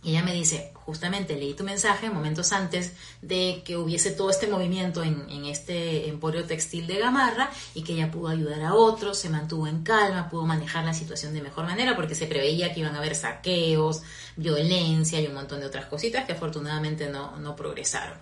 Y 0.06 0.10
ella 0.10 0.22
me 0.22 0.32
dice, 0.32 0.70
justamente 0.72 1.34
leí 1.34 1.54
tu 1.54 1.64
mensaje 1.64 2.10
momentos 2.10 2.52
antes 2.52 2.92
de 3.22 3.62
que 3.64 3.76
hubiese 3.76 4.12
todo 4.12 4.30
este 4.30 4.46
movimiento 4.46 5.02
en, 5.02 5.44
este 5.46 6.08
emporio 6.08 6.44
textil 6.44 6.86
de 6.86 7.00
Gamarra 7.00 7.50
y 7.74 7.82
que 7.82 7.94
ella 7.94 8.12
pudo 8.12 8.28
ayudar 8.28 8.62
a 8.62 8.74
otros, 8.74 9.18
se 9.18 9.28
mantuvo 9.28 9.66
en 9.66 9.82
calma, 9.82 10.30
pudo 10.30 10.46
manejar 10.46 10.84
la 10.84 10.94
situación 10.94 11.34
de 11.34 11.42
mejor 11.42 11.66
manera 11.66 11.96
porque 11.96 12.14
se 12.14 12.28
preveía 12.28 12.72
que 12.72 12.78
iban 12.78 12.94
a 12.94 12.98
haber 12.98 13.16
saqueos, 13.16 14.02
violencia 14.36 15.20
y 15.20 15.26
un 15.26 15.34
montón 15.34 15.58
de 15.58 15.66
otras 15.66 15.86
cositas 15.86 16.24
que 16.24 16.34
afortunadamente 16.34 17.10
no, 17.10 17.36
no 17.38 17.56
progresaron. 17.56 18.16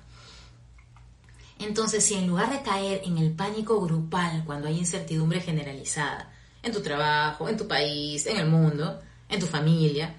Entonces, 1.59 2.03
si 2.03 2.15
en 2.15 2.27
lugar 2.27 2.51
de 2.51 2.63
caer 2.63 3.03
en 3.05 3.19
el 3.19 3.33
pánico 3.33 3.79
grupal 3.83 4.43
cuando 4.47 4.69
hay 4.69 4.79
incertidumbre 4.79 5.43
generalizada, 5.43 6.33
en 6.63 6.73
tu 6.73 6.81
trabajo, 6.81 7.47
en 7.47 7.59
tu 7.59 7.69
país, 7.69 8.25
en 8.25 8.39
el 8.39 8.47
mundo, 8.47 9.03
en 9.29 9.39
tu 9.39 9.47
familia, 9.47 10.15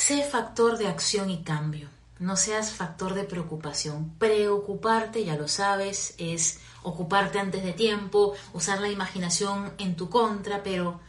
Sé 0.00 0.22
factor 0.22 0.78
de 0.78 0.86
acción 0.86 1.28
y 1.28 1.42
cambio. 1.42 1.88
no 2.20 2.36
seas 2.36 2.70
factor 2.70 3.14
de 3.14 3.24
preocupación. 3.24 4.14
Preocuparte, 4.16 5.24
ya 5.24 5.34
lo 5.34 5.48
sabes, 5.48 6.14
es 6.18 6.60
ocuparte 6.84 7.40
antes 7.40 7.64
de 7.64 7.72
tiempo, 7.72 8.34
usar 8.52 8.80
la 8.80 8.90
imaginación 8.90 9.72
en 9.76 9.96
tu 9.96 10.08
contra, 10.08 10.62
pero 10.62 11.00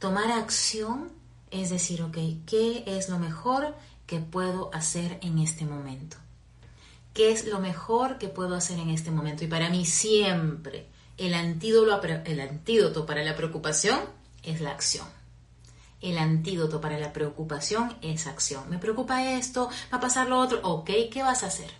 tomar 0.00 0.32
acción 0.32 1.12
es 1.52 1.70
decir, 1.70 2.02
ok, 2.02 2.18
¿qué 2.44 2.82
es 2.84 3.08
lo 3.08 3.20
mejor 3.20 3.76
que 4.06 4.18
puedo 4.18 4.74
hacer 4.74 5.20
en 5.22 5.38
este 5.38 5.64
momento? 5.64 6.16
¿Qué 7.14 7.30
es 7.30 7.46
lo 7.46 7.60
mejor 7.60 8.18
que 8.18 8.26
puedo 8.26 8.56
hacer 8.56 8.80
en 8.80 8.90
este 8.90 9.12
momento? 9.12 9.44
Y 9.44 9.46
para 9.46 9.70
mí 9.70 9.86
siempre 9.86 10.88
el 11.16 11.34
antídoto, 11.34 12.02
el 12.24 12.40
antídoto 12.40 13.06
para 13.06 13.22
la 13.22 13.36
preocupación 13.36 14.00
es 14.42 14.60
la 14.60 14.72
acción. 14.72 15.21
El 16.02 16.18
antídoto 16.18 16.80
para 16.80 16.98
la 16.98 17.12
preocupación 17.12 17.96
es 18.02 18.26
acción. 18.26 18.68
Me 18.68 18.78
preocupa 18.78 19.24
esto, 19.24 19.70
va 19.92 19.98
a 19.98 20.00
pasar 20.00 20.28
lo 20.28 20.38
otro. 20.40 20.60
Ok, 20.64 20.90
¿qué 21.12 21.22
vas 21.22 21.44
a 21.44 21.46
hacer? 21.46 21.70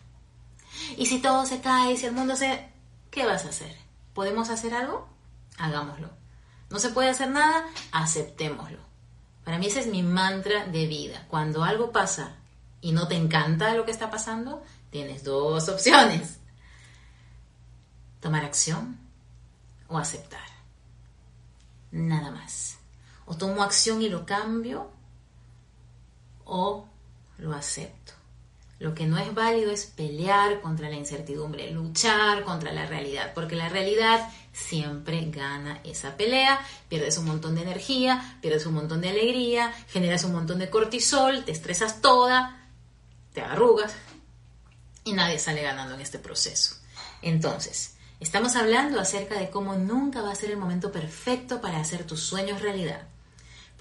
Y 0.97 1.07
si 1.07 1.21
todo 1.21 1.45
se 1.45 1.61
cae, 1.61 1.97
si 1.97 2.07
el 2.07 2.13
mundo 2.13 2.37
se... 2.37 2.71
¿Qué 3.11 3.27
vas 3.27 3.45
a 3.45 3.49
hacer? 3.49 3.77
¿Podemos 4.15 4.49
hacer 4.49 4.75
algo? 4.75 5.09
Hagámoslo. 5.59 6.09
¿No 6.71 6.79
se 6.79 6.91
puede 6.91 7.11
hacer 7.11 7.31
nada? 7.31 7.67
Aceptémoslo. 7.91 8.79
Para 9.45 9.59
mí 9.59 9.67
ese 9.67 9.81
es 9.81 9.89
mi 9.89 10.03
mantra 10.03 10.67
de 10.67 10.87
vida. 10.87 11.27
Cuando 11.29 11.65
algo 11.65 11.91
pasa 11.91 12.37
y 12.81 12.93
no 12.93 13.09
te 13.09 13.17
encanta 13.17 13.75
lo 13.75 13.85
que 13.85 13.91
está 13.91 14.11
pasando, 14.11 14.63
tienes 14.91 15.25
dos 15.25 15.69
opciones. 15.69 16.39
Tomar 18.21 18.45
acción 18.45 18.99
o 19.89 19.99
aceptar. 19.99 20.41
Nada 21.91 22.31
más. 22.31 22.79
O 23.27 23.37
tomo 23.37 23.63
acción 23.63 24.03
y 24.03 24.09
lo 24.09 24.27
cambio 24.27 24.91
o 26.45 26.87
lo 27.39 27.55
acepto. 27.55 28.13
Lo 28.83 28.95
que 28.95 29.07
no 29.07 29.17
es 29.17 29.33
válido 29.33 29.71
es 29.71 29.87
pelear 29.87 30.61
contra 30.61 30.91
la 30.91 30.97
incertidumbre, 30.97 31.71
luchar 31.71 32.43
contra 32.43 32.73
la 32.73 32.85
realidad, 32.85 33.33
porque 33.33 33.55
la 33.55 33.69
realidad 33.69 34.29
siempre 34.53 35.31
gana 35.31 35.81
esa 35.85 36.17
pelea, 36.17 36.61
pierdes 36.89 37.17
un 37.17 37.27
montón 37.27 37.55
de 37.55 37.63
energía, 37.63 38.39
pierdes 38.43 38.67
un 38.67 38.75
montón 38.75 39.01
de 39.01 39.11
alegría, 39.11 39.73
generas 39.87 40.25
un 40.25 40.33
montón 40.33 40.59
de 40.59 40.69
cortisol, 40.69 41.45
te 41.45 41.53
estresas 41.53 42.01
toda, 42.01 42.69
te 43.33 43.41
arrugas 43.41 43.95
y 45.05 45.13
nadie 45.13 45.39
sale 45.39 45.63
ganando 45.63 45.95
en 45.95 46.01
este 46.01 46.19
proceso. 46.19 46.75
Entonces, 47.23 47.95
estamos 48.19 48.57
hablando 48.57 48.99
acerca 48.99 49.39
de 49.39 49.49
cómo 49.49 49.77
nunca 49.77 50.23
va 50.23 50.33
a 50.33 50.35
ser 50.35 50.51
el 50.51 50.57
momento 50.57 50.91
perfecto 50.91 51.61
para 51.61 51.79
hacer 51.79 52.05
tus 52.05 52.21
sueños 52.21 52.61
realidad 52.61 53.12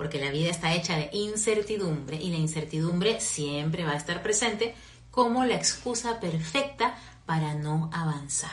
porque 0.02 0.20
la 0.20 0.32
vida 0.32 0.50
está 0.50 0.74
hecha 0.74 0.98
de 0.98 1.12
incertidumbre 1.14 2.18
y 2.18 2.32
la 2.32 2.38
incertidumbre 2.38 3.22
siempre 3.22 3.86
va 3.86 3.92
a 3.92 3.98
estar 3.98 4.24
presente 4.24 4.74
como 5.12 5.46
la 5.46 5.54
excusa 5.54 6.20
perfecta 6.20 6.98
para 7.28 7.54
no 7.54 7.88
avanzar. 7.94 8.50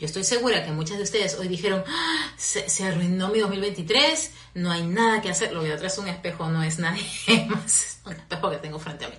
Yo 0.00 0.06
estoy 0.06 0.24
segura 0.24 0.64
que 0.64 0.72
muchas 0.72 0.96
de 0.96 1.04
ustedes 1.04 1.36
hoy 1.38 1.46
dijeron, 1.46 1.84
ah, 1.86 2.32
se, 2.36 2.66
arruinó 2.84 3.28
mi 3.28 3.38
2023, 3.38 4.32
no 4.54 4.72
hay 4.72 4.82
nada 4.82 5.22
que 5.22 5.30
hacer. 5.30 5.52
Lo 5.52 5.62
que 5.62 5.72
atrás 5.72 5.92
es 5.92 5.98
un 6.00 6.08
espejo, 6.08 6.48
no 6.48 6.60
es 6.64 6.80
nadie 6.80 7.04
más, 7.48 7.64
es 7.66 8.00
un 8.04 8.14
espejo 8.14 8.50
que 8.50 8.56
tengo 8.56 8.80
frente 8.80 9.04
a 9.04 9.10
mí. 9.10 9.16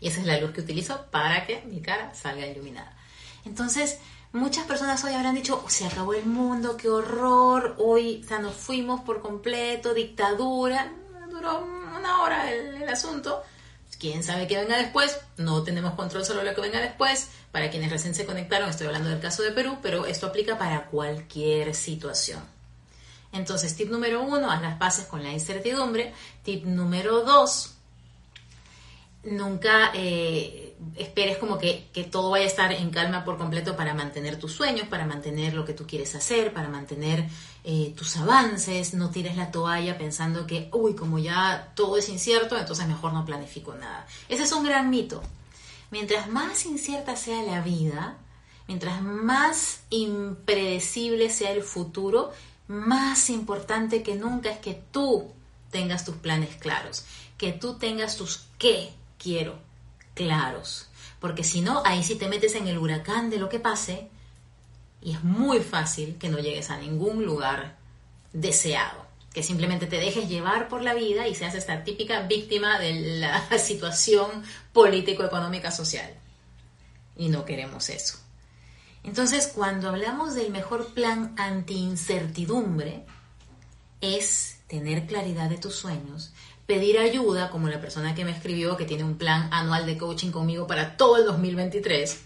Y 0.00 0.08
esa 0.08 0.18
es 0.22 0.26
la 0.26 0.40
luz 0.40 0.50
que 0.50 0.62
utilizo 0.62 1.06
para 1.12 1.46
que 1.46 1.62
mi 1.66 1.80
cara 1.80 2.12
salga 2.16 2.48
iluminada. 2.48 2.96
Entonces, 3.44 4.00
muchas 4.32 4.66
personas 4.66 5.02
hoy 5.04 5.14
habrán 5.14 5.34
dicho, 5.34 5.64
se 5.68 5.86
acabó 5.86 6.14
el 6.14 6.26
mundo, 6.26 6.76
qué 6.76 6.88
horror, 6.88 7.74
hoy 7.78 8.24
o 8.30 8.38
nos 8.38 8.54
fuimos 8.54 9.00
por 9.02 9.20
completo, 9.20 9.94
dictadura. 9.94 10.92
Duró 11.30 11.64
una 11.96 12.22
hora 12.22 12.50
el 12.52 12.88
asunto 12.88 13.42
quién 13.98 14.22
sabe 14.22 14.46
qué 14.46 14.56
venga 14.56 14.76
después, 14.76 15.18
no 15.36 15.62
tenemos 15.62 15.94
control 15.94 16.24
sobre 16.24 16.44
lo 16.44 16.54
que 16.54 16.60
venga 16.60 16.80
después. 16.80 17.28
Para 17.52 17.70
quienes 17.70 17.90
recién 17.90 18.14
se 18.14 18.26
conectaron, 18.26 18.70
estoy 18.70 18.86
hablando 18.86 19.08
del 19.08 19.20
caso 19.20 19.42
de 19.42 19.52
Perú, 19.52 19.78
pero 19.82 20.06
esto 20.06 20.26
aplica 20.26 20.58
para 20.58 20.86
cualquier 20.86 21.74
situación. 21.74 22.40
Entonces, 23.32 23.76
tip 23.76 23.90
número 23.90 24.22
uno, 24.22 24.50
haz 24.50 24.62
las 24.62 24.78
paces 24.78 25.06
con 25.06 25.22
la 25.22 25.32
incertidumbre. 25.32 26.14
Tip 26.44 26.64
número 26.64 27.22
dos, 27.24 27.74
nunca 29.30 29.90
eh, 29.94 30.76
esperes 30.96 31.38
como 31.38 31.58
que, 31.58 31.88
todo 32.10 32.30
vaya 32.30 32.44
a 32.44 32.48
estar 32.48 32.72
en 32.72 32.90
calma 32.90 33.24
por 33.24 33.38
completo 33.38 33.76
para 33.76 33.94
mantener 33.94 34.38
tus 34.38 34.52
sueños, 34.52 34.88
para 34.88 35.06
mantener 35.06 35.54
lo 35.54 35.64
que 35.64 35.72
tú 35.72 35.86
quieres 35.86 36.14
hacer, 36.14 36.52
para 36.52 36.68
mantener 36.68 37.24
eh, 37.64 37.92
tus 37.96 38.16
avances. 38.16 38.94
No 38.94 39.10
tires 39.10 39.36
la 39.36 39.50
toalla 39.50 39.98
pensando 39.98 40.46
que, 40.46 40.68
uy, 40.72 40.94
como 40.94 41.18
ya 41.18 41.72
todo 41.74 41.96
es 41.96 42.08
incierto, 42.08 42.56
entonces 42.56 42.86
mejor 42.86 43.12
no 43.12 43.24
planifico 43.24 43.74
nada. 43.74 44.06
Ese 44.28 44.44
es 44.44 44.52
un 44.52 44.64
gran 44.64 44.90
mito. 44.90 45.22
Mientras 45.90 46.28
más 46.28 46.66
incierta 46.66 47.16
sea 47.16 47.42
la 47.42 47.62
vida, 47.62 48.18
mientras 48.66 49.02
más 49.02 49.80
impredecible 49.90 51.30
sea 51.30 51.52
el 51.52 51.62
futuro, 51.62 52.32
más 52.68 53.30
importante 53.30 54.02
que 54.02 54.14
nunca 54.14 54.50
es 54.50 54.58
que 54.58 54.80
tú 54.92 55.32
tengas 55.70 56.04
tus 56.04 56.16
planes 56.16 56.56
claros, 56.56 57.04
que 57.38 57.52
tú 57.52 57.74
tengas 57.74 58.16
tus 58.16 58.44
qué 58.58 58.90
quiero 59.18 59.58
claros. 60.14 60.88
Porque 61.20 61.44
si 61.44 61.60
no, 61.60 61.82
ahí 61.84 62.02
sí 62.02 62.14
te 62.16 62.28
metes 62.28 62.54
en 62.54 62.68
el 62.68 62.78
huracán 62.78 63.30
de 63.30 63.38
lo 63.38 63.48
que 63.48 63.58
pase 63.58 64.08
y 65.00 65.12
es 65.12 65.22
muy 65.22 65.60
fácil 65.60 66.16
que 66.18 66.28
no 66.28 66.38
llegues 66.38 66.70
a 66.70 66.78
ningún 66.78 67.24
lugar 67.24 67.76
deseado. 68.32 69.06
Que 69.32 69.42
simplemente 69.42 69.86
te 69.86 69.98
dejes 69.98 70.28
llevar 70.28 70.68
por 70.68 70.82
la 70.82 70.94
vida 70.94 71.28
y 71.28 71.34
seas 71.34 71.54
esta 71.54 71.84
típica 71.84 72.22
víctima 72.22 72.78
de 72.78 73.18
la 73.18 73.58
situación 73.58 74.42
político-económica 74.72 75.70
social. 75.70 76.12
Y 77.16 77.28
no 77.28 77.44
queremos 77.44 77.88
eso. 77.90 78.18
Entonces, 79.04 79.50
cuando 79.54 79.88
hablamos 79.88 80.34
del 80.34 80.50
mejor 80.50 80.92
plan 80.92 81.34
anti-incertidumbre, 81.36 83.04
es 84.00 84.58
tener 84.66 85.06
claridad 85.06 85.48
de 85.48 85.58
tus 85.58 85.76
sueños, 85.76 86.32
pedir 86.68 86.98
ayuda, 86.98 87.48
como 87.48 87.70
la 87.70 87.80
persona 87.80 88.14
que 88.14 88.26
me 88.26 88.30
escribió, 88.30 88.76
que 88.76 88.84
tiene 88.84 89.02
un 89.02 89.16
plan 89.16 89.48
anual 89.52 89.86
de 89.86 89.96
coaching 89.96 90.30
conmigo 90.30 90.66
para 90.66 90.98
todo 90.98 91.16
el 91.16 91.24
2023, 91.24 92.18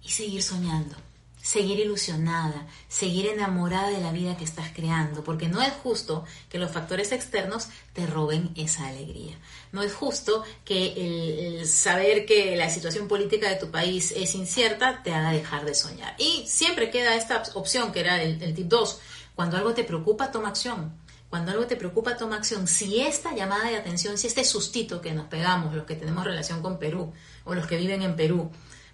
y 0.00 0.08
seguir 0.08 0.42
soñando, 0.42 0.96
seguir 1.42 1.80
ilusionada, 1.80 2.66
seguir 2.88 3.26
enamorada 3.26 3.90
de 3.90 4.00
la 4.00 4.10
vida 4.10 4.38
que 4.38 4.44
estás 4.44 4.70
creando, 4.74 5.22
porque 5.22 5.50
no 5.50 5.60
es 5.60 5.70
justo 5.82 6.24
que 6.48 6.56
los 6.56 6.70
factores 6.70 7.12
externos 7.12 7.68
te 7.92 8.06
roben 8.06 8.52
esa 8.56 8.88
alegría. 8.88 9.36
No 9.70 9.82
es 9.82 9.92
justo 9.92 10.42
que 10.64 11.58
el, 11.58 11.66
saber 11.66 12.24
que 12.24 12.56
la 12.56 12.70
situación 12.70 13.06
política 13.06 13.50
de 13.50 13.56
tu 13.56 13.70
país 13.70 14.14
es 14.16 14.34
incierta 14.34 15.02
te 15.02 15.12
haga 15.12 15.32
dejar 15.32 15.66
de 15.66 15.74
soñar. 15.74 16.14
Y 16.16 16.46
siempre 16.46 16.90
queda 16.90 17.16
esta 17.16 17.42
opción, 17.52 17.92
que 17.92 18.00
era 18.00 18.22
el, 18.22 18.42
el 18.42 18.54
tip 18.54 18.66
2, 18.66 19.00
cuando 19.34 19.58
algo 19.58 19.74
te 19.74 19.84
preocupa, 19.84 20.32
toma 20.32 20.48
acción 20.48 21.06
cuando 21.30 21.52
algo 21.52 21.66
te 21.66 21.76
preocupa, 21.76 22.16
toma 22.16 22.36
acción. 22.36 22.66
Si 22.66 23.00
esta 23.00 23.34
llamada 23.34 23.68
de 23.68 23.76
atención, 23.76 24.16
si 24.16 24.26
este 24.26 24.44
sustito 24.44 25.00
que 25.00 25.12
nos 25.12 25.26
pegamos, 25.26 25.74
los 25.74 25.84
que 25.84 25.94
tenemos 25.94 26.24
relación 26.24 26.62
con 26.62 26.78
Perú 26.78 27.12
o 27.44 27.54
los 27.54 27.66
que 27.66 27.76
viven 27.76 28.02
en 28.02 28.16
Perú, 28.16 28.50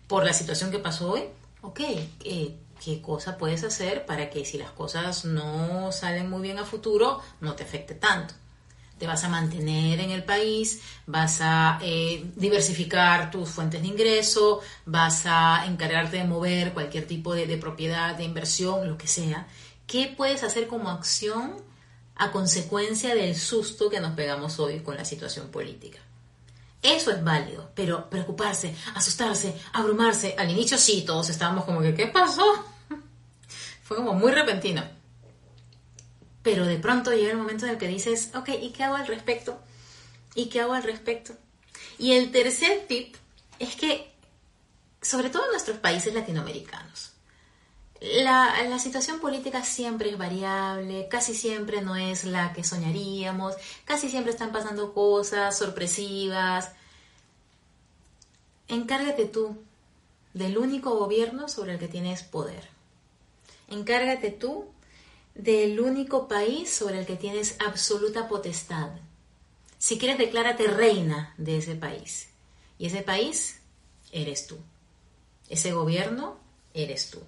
por 0.09 0.25
la 0.25 0.33
situación 0.33 0.71
que 0.71 0.81
pasó 0.81 1.13
hoy, 1.13 1.23
ok, 1.63 1.81
¿qué, 2.19 2.57
qué 2.85 3.01
cosa 3.01 3.39
puedes 3.39 3.63
hacer 3.63 4.05
para 4.05 4.31
que 4.31 4.45
si 4.45 4.59
las 4.59 4.73
cosas 4.73 5.25
no 5.25 5.93
salen 5.93 6.29
muy 6.29 6.43
bien 6.43 6.59
a 6.59 6.65
futuro, 6.65 7.21
no 7.41 7.55
te 7.55 7.63
afecte 7.63 7.95
tanto? 7.95 8.35
Te 8.99 9.07
vas 9.07 9.23
a 9.25 9.29
mantener 9.29 10.01
en 10.01 10.11
el 10.11 10.25
país, 10.25 10.81
vas 11.07 11.39
a 11.41 11.79
eh, 11.83 12.31
diversificar 12.37 13.31
tus 13.31 13.49
fuentes 13.49 13.81
de 13.81 13.89
ingreso, 13.89 14.61
vas 14.87 15.23
a 15.27 15.67
encargarte 15.67 16.17
de 16.17 16.25
mover 16.25 16.73
cualquier 16.73 17.07
tipo 17.07 17.33
de, 17.35 17.47
de 17.47 17.59
propiedad, 17.59 18.17
de 18.17 18.25
inversión, 18.25 18.89
lo 18.89 18.99
que 18.99 19.09
sea. 19.09 19.47
¿Qué 19.87 20.13
puedes 20.17 20.43
hacer 20.43 20.67
como 20.69 20.91
acción? 20.91 21.74
A 22.17 22.31
consecuencia 22.31 23.15
del 23.15 23.37
susto 23.37 23.91
que 23.91 24.01
nos 24.01 24.13
pegamos 24.15 24.59
hoy 24.59 24.81
con 24.81 24.97
la 24.97 25.05
situación 25.05 25.49
política. 25.49 25.99
Eso 26.83 27.11
es 27.11 27.25
válido, 27.25 27.71
pero 27.75 28.11
preocuparse, 28.11 28.75
asustarse, 28.95 29.59
abrumarse, 29.73 30.35
al 30.37 30.51
inicio 30.51 30.77
sí, 30.77 31.03
todos 31.07 31.31
estábamos 31.31 31.65
como 31.65 31.81
que, 31.81 31.95
¿qué 31.95 32.09
pasó? 32.09 32.45
Fue 33.83 33.97
como 33.97 34.13
muy 34.13 34.31
repentino. 34.31 34.85
Pero 36.43 36.67
de 36.67 36.77
pronto 36.77 37.11
llega 37.13 37.31
el 37.31 37.39
momento 37.39 37.65
en 37.65 37.73
el 37.73 37.79
que 37.79 37.89
dices, 37.89 38.33
ok, 38.35 38.51
¿y 38.61 38.71
qué 38.71 38.85
hago 38.85 38.97
al 38.97 39.07
respecto? 39.07 39.59
¿Y 40.35 40.51
qué 40.51 40.61
hago 40.61 40.75
al 40.75 40.83
respecto? 40.83 41.35
Y 41.99 42.13
el 42.13 42.31
tercer 42.31 42.87
tip 42.87 43.17
es 43.59 43.77
que, 43.77 44.13
sobre 45.01 45.31
todo 45.31 45.47
en 45.47 45.53
nuestros 45.53 45.79
países 45.79 46.13
latinoamericanos, 46.13 47.14
la, 48.05 48.79
situación 48.79 49.21
política 49.21 49.65
siempre 49.65 50.11
es 50.11 50.19
variable, 50.19 51.09
casi 51.09 51.35
siempre 51.35 51.81
no 51.81 51.97
es 51.97 52.25
la 52.25 52.53
que 52.53 52.65
soñaríamos, 52.65 53.55
casi 53.85 54.11
siempre 54.11 54.33
están 54.33 54.53
pasando 54.53 54.93
cosas 54.93 55.57
sorpresivas. 55.57 56.73
Encárgate 58.69 59.25
tú 59.27 59.57
del 60.35 60.59
único 60.59 60.99
gobierno 60.99 61.49
sobre 61.49 61.75
el 61.75 61.79
que 61.79 61.89
tienes 61.89 62.23
poder. 62.23 62.69
Encárgate 63.69 64.31
tú 64.31 64.67
del 65.35 65.81
único 65.81 66.29
país 66.29 66.71
sobre 66.71 66.99
el 66.99 67.07
que 67.07 67.17
tienes 67.17 67.57
absoluta 67.67 68.29
potestad. 68.29 68.91
Si 69.79 69.99
quieres, 69.99 70.19
declárate 70.19 70.67
reina 70.67 71.35
de 71.37 71.59
ese 71.59 71.75
país 71.75 72.29
Y 72.79 72.87
ese 72.87 73.03
país 73.03 73.61
eres 74.13 74.47
tú. 74.47 74.59
Ese 75.49 75.73
gobierno 75.73 76.37
eres 76.73 77.11
tú. 77.11 77.21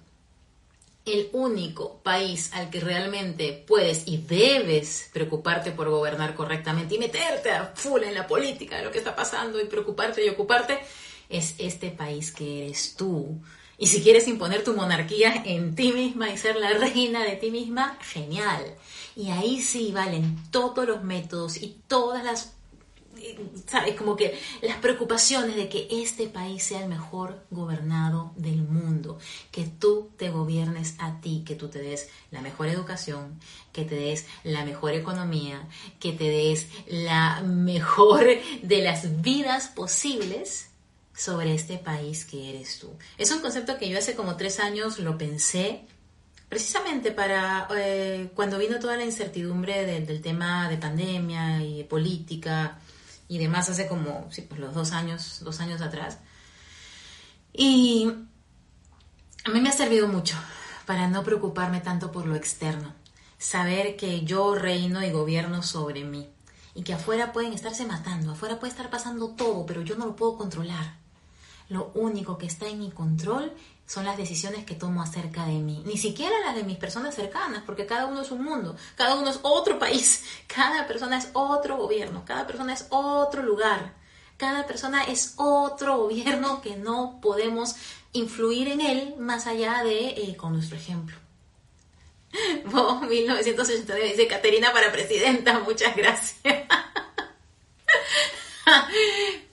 El 1.07 1.29
único 1.31 2.01
país 2.03 2.51
al 2.53 2.69
que 2.69 2.81
realmente 2.81 3.63
puedes 3.65 4.05
y 4.07 4.17
debes 4.17 5.09
preocuparte 5.13 5.71
por 5.71 5.89
gobernar 5.89 6.35
correctamente 6.35 6.95
y 6.95 6.99
meterte 6.99 7.49
a 7.49 7.71
full 7.73 8.03
en 8.03 8.13
la 8.13 8.27
política 8.27 8.75
de 8.75 8.83
lo 8.83 8.91
que 8.91 8.97
está 8.97 9.15
pasando 9.15 9.57
y 9.61 9.67
preocuparte 9.67 10.25
y 10.25 10.27
ocuparte 10.27 10.79
es 11.29 11.55
este 11.59 11.91
país 11.91 12.33
que 12.33 12.65
eres 12.65 12.95
tú. 12.97 13.41
Y 13.77 13.87
si 13.87 14.01
quieres 14.01 14.27
imponer 14.27 14.65
tu 14.65 14.73
monarquía 14.73 15.43
en 15.45 15.75
ti 15.75 15.93
misma 15.93 16.29
y 16.29 16.37
ser 16.37 16.57
la 16.57 16.71
reina 16.73 17.23
de 17.23 17.37
ti 17.37 17.51
misma, 17.51 17.97
genial. 18.01 18.75
Y 19.15 19.29
ahí 19.29 19.61
sí 19.61 19.93
valen 19.93 20.35
todos 20.51 20.85
los 20.85 21.03
métodos 21.03 21.55
y 21.55 21.79
todas 21.87 22.25
las 22.25 22.56
¿sabes? 23.67 23.95
Como 23.95 24.15
que 24.15 24.39
las 24.61 24.77
preocupaciones 24.77 25.55
de 25.55 25.69
que 25.69 25.87
este 25.89 26.27
país 26.27 26.63
sea 26.63 26.81
el 26.81 26.89
mejor 26.89 27.45
gobernado 27.49 28.33
del 28.35 28.63
mundo, 28.63 29.19
que 29.51 29.63
tú 29.63 30.09
te 30.17 30.29
gobiernes 30.29 30.95
a 30.99 31.19
ti, 31.21 31.43
que 31.45 31.55
tú 31.55 31.69
te 31.69 31.79
des 31.79 32.09
la 32.31 32.41
mejor 32.41 32.67
educación, 32.67 33.39
que 33.71 33.85
te 33.85 33.95
des 33.95 34.25
la 34.43 34.65
mejor 34.65 34.93
economía, 34.93 35.67
que 35.99 36.13
te 36.13 36.29
des 36.29 36.67
la 36.87 37.41
mejor 37.41 38.27
de 38.61 38.81
las 38.81 39.21
vidas 39.21 39.67
posibles 39.67 40.69
sobre 41.15 41.55
este 41.55 41.77
país 41.77 42.25
que 42.25 42.49
eres 42.49 42.79
tú. 42.79 42.89
Es 43.17 43.31
un 43.31 43.39
concepto 43.39 43.77
que 43.77 43.89
yo 43.89 43.97
hace 43.97 44.15
como 44.15 44.37
tres 44.37 44.59
años 44.59 44.99
lo 44.99 45.17
pensé 45.17 45.81
precisamente 46.49 47.11
para 47.11 47.67
eh, 47.75 48.29
cuando 48.35 48.57
vino 48.57 48.79
toda 48.79 48.95
la 48.95 49.03
incertidumbre 49.03 49.85
del 49.85 50.21
tema 50.21 50.69
de 50.69 50.77
pandemia 50.77 51.61
y 51.61 51.79
de 51.79 51.83
política 51.83 52.79
y 53.27 53.37
demás 53.37 53.69
hace 53.69 53.87
como 53.87 54.27
sí, 54.31 54.41
pues 54.41 54.59
los 54.59 54.73
dos 54.73 54.91
años, 54.91 55.41
dos 55.43 55.59
años 55.59 55.81
atrás. 55.81 56.19
Y 57.53 58.11
a 59.45 59.49
mí 59.49 59.59
me 59.61 59.69
ha 59.69 59.73
servido 59.73 60.07
mucho 60.07 60.35
para 60.85 61.07
no 61.07 61.23
preocuparme 61.23 61.81
tanto 61.81 62.11
por 62.11 62.25
lo 62.25 62.35
externo, 62.35 62.93
saber 63.37 63.97
que 63.97 64.21
yo 64.21 64.55
reino 64.55 65.03
y 65.03 65.11
gobierno 65.11 65.63
sobre 65.63 66.03
mí 66.03 66.29
y 66.73 66.83
que 66.83 66.93
afuera 66.93 67.33
pueden 67.33 67.53
estarse 67.53 67.85
matando, 67.85 68.31
afuera 68.31 68.59
puede 68.59 68.71
estar 68.71 68.89
pasando 68.89 69.29
todo, 69.29 69.65
pero 69.65 69.81
yo 69.81 69.97
no 69.97 70.05
lo 70.05 70.15
puedo 70.15 70.37
controlar. 70.37 70.95
Lo 71.69 71.91
único 71.95 72.37
que 72.37 72.45
está 72.45 72.67
en 72.67 72.79
mi 72.79 72.91
control 72.91 73.51
son 73.87 74.03
las 74.05 74.17
decisiones 74.17 74.65
que 74.65 74.75
tomo 74.75 75.01
acerca 75.01 75.45
de 75.45 75.53
mí. 75.53 75.81
Ni 75.85 75.97
siquiera 75.97 76.35
las 76.45 76.55
de 76.55 76.63
mis 76.63 76.77
personas 76.77 77.15
cercanas, 77.15 77.63
porque 77.65 77.85
cada 77.85 78.05
uno 78.05 78.21
es 78.21 78.31
un 78.31 78.43
mundo, 78.43 78.75
cada 78.95 79.15
uno 79.15 79.29
es 79.29 79.39
otro 79.41 79.79
país, 79.85 80.23
cada 80.45 80.85
persona 80.85 81.17
es 81.17 81.29
otro 81.33 81.77
gobierno, 81.77 82.23
cada 82.25 82.45
persona 82.45 82.73
es 82.73 82.85
otro 82.89 83.41
lugar, 83.41 83.95
cada 84.35 84.67
persona 84.67 85.03
es 85.05 85.33
otro 85.37 85.97
gobierno 85.97 86.61
que 86.61 86.75
no 86.75 87.19
podemos 87.21 87.75
influir 88.11 88.67
en 88.67 88.81
él 88.81 89.15
más 89.17 89.47
allá 89.47 89.83
de 89.83 90.09
eh, 90.09 90.35
con 90.37 90.53
nuestro 90.53 90.77
ejemplo. 90.77 91.15
1989 93.09 94.09
dice 94.09 94.27
Caterina 94.27 94.73
para 94.73 94.91
presidenta, 94.91 95.59
muchas 95.59 95.95
gracias. 95.95 96.35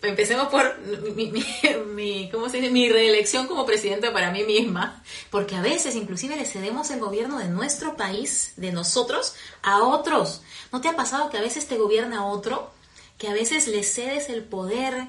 Empecemos 0.04 0.48
por 0.48 0.78
mi, 1.16 2.28
¿cómo 2.30 2.48
se 2.48 2.58
dice? 2.58 2.70
mi 2.70 2.88
reelección 2.88 3.46
como 3.46 3.66
presidenta 3.66 4.12
para 4.12 4.30
mí 4.30 4.44
misma, 4.44 5.02
porque 5.30 5.56
a 5.56 5.62
veces 5.62 5.96
inclusive 5.96 6.36
le 6.36 6.44
cedemos 6.44 6.90
el 6.90 7.00
gobierno 7.00 7.38
de 7.38 7.48
nuestro 7.48 7.96
país, 7.96 8.52
de 8.56 8.72
nosotros, 8.72 9.34
a 9.62 9.82
otros. 9.82 10.42
¿No 10.72 10.80
te 10.80 10.88
ha 10.88 10.96
pasado 10.96 11.30
que 11.30 11.38
a 11.38 11.42
veces 11.42 11.66
te 11.66 11.78
gobierna 11.78 12.26
otro? 12.26 12.70
Que 13.18 13.28
a 13.28 13.32
veces 13.32 13.68
le 13.68 13.82
cedes 13.82 14.28
el 14.28 14.42
poder 14.42 15.08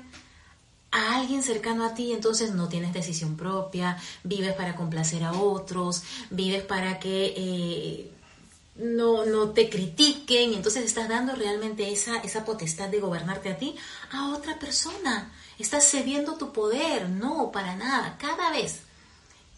a 0.91 1.19
alguien 1.19 1.43
cercano 1.43 1.85
a 1.85 1.93
ti, 1.93 2.13
entonces 2.13 2.53
no 2.53 2.69
tienes 2.69 2.93
decisión 2.93 3.35
propia, 3.35 3.97
vives 4.23 4.53
para 4.53 4.75
complacer 4.75 5.23
a 5.23 5.33
otros, 5.33 6.03
vives 6.29 6.63
para 6.63 6.99
que... 6.99 7.33
Eh, 7.35 8.11
no, 8.75 9.25
no 9.25 9.51
te 9.51 9.69
critiquen, 9.69 10.53
entonces 10.53 10.83
estás 10.83 11.07
dando 11.07 11.33
realmente 11.33 11.91
esa, 11.91 12.17
esa 12.17 12.43
potestad 12.43 12.89
de 12.89 12.99
gobernarte 12.99 13.49
a 13.49 13.57
ti 13.57 13.75
a 14.11 14.29
otra 14.29 14.59
persona. 14.59 15.31
Estás 15.57 15.89
cediendo 15.89 16.37
tu 16.37 16.51
poder, 16.51 17.09
no, 17.09 17.51
para 17.51 17.75
nada. 17.75 18.17
Cada 18.17 18.51
vez 18.51 18.81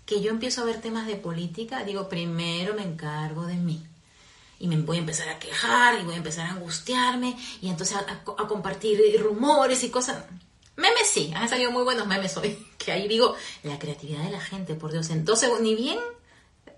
que 0.05 0.21
yo 0.21 0.29
empiezo 0.29 0.61
a 0.61 0.65
ver 0.65 0.79
temas 0.79 1.07
de 1.07 1.15
política, 1.15 1.83
digo, 1.83 2.07
primero 2.07 2.75
me 2.75 2.83
encargo 2.83 3.45
de 3.45 3.55
mí. 3.55 3.85
Y 4.59 4.67
me 4.67 4.77
voy 4.77 4.97
a 4.97 5.01
empezar 5.01 5.29
a 5.29 5.39
quejar 5.39 5.99
y 5.99 6.03
voy 6.03 6.15
a 6.15 6.17
empezar 6.17 6.47
a 6.47 6.51
angustiarme 6.51 7.37
y 7.61 7.69
entonces 7.69 7.97
a, 7.97 8.23
compartir 8.47 8.99
rumores 9.21 9.83
y 9.83 9.89
cosas. 9.89 10.23
Memes 10.75 11.09
sí, 11.11 11.31
han 11.35 11.49
salido 11.49 11.71
muy 11.71 11.83
buenos 11.83 12.07
memes 12.07 12.37
hoy. 12.37 12.57
Que 12.77 12.93
ahí 12.93 13.07
digo, 13.09 13.35
la 13.63 13.79
creatividad 13.79 14.23
de 14.23 14.29
la 14.29 14.39
gente, 14.39 14.73
por 14.73 14.93
Dios. 14.93 15.09
Entonces, 15.09 15.49
ni 15.59 15.75
bien 15.75 15.99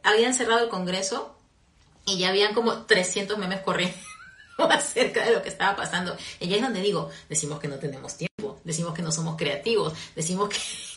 habían 0.01 0.33
cerrado 0.33 0.63
el 0.63 0.69
Congreso, 0.69 1.35
y 2.09 2.17
ya 2.17 2.29
habían 2.29 2.53
como 2.53 2.83
300 2.83 3.37
memes 3.37 3.61
corriendo 3.61 3.95
acerca 4.69 5.25
de 5.25 5.33
lo 5.33 5.41
que 5.41 5.49
estaba 5.49 5.75
pasando. 5.75 6.15
Y 6.39 6.45
ahí 6.45 6.55
es 6.55 6.61
donde 6.61 6.81
digo, 6.81 7.09
decimos 7.29 7.59
que 7.59 7.67
no 7.67 7.75
tenemos 7.75 8.17
tiempo, 8.17 8.59
decimos 8.63 8.93
que 8.93 9.01
no 9.01 9.11
somos 9.11 9.37
creativos, 9.37 9.93
decimos 10.15 10.49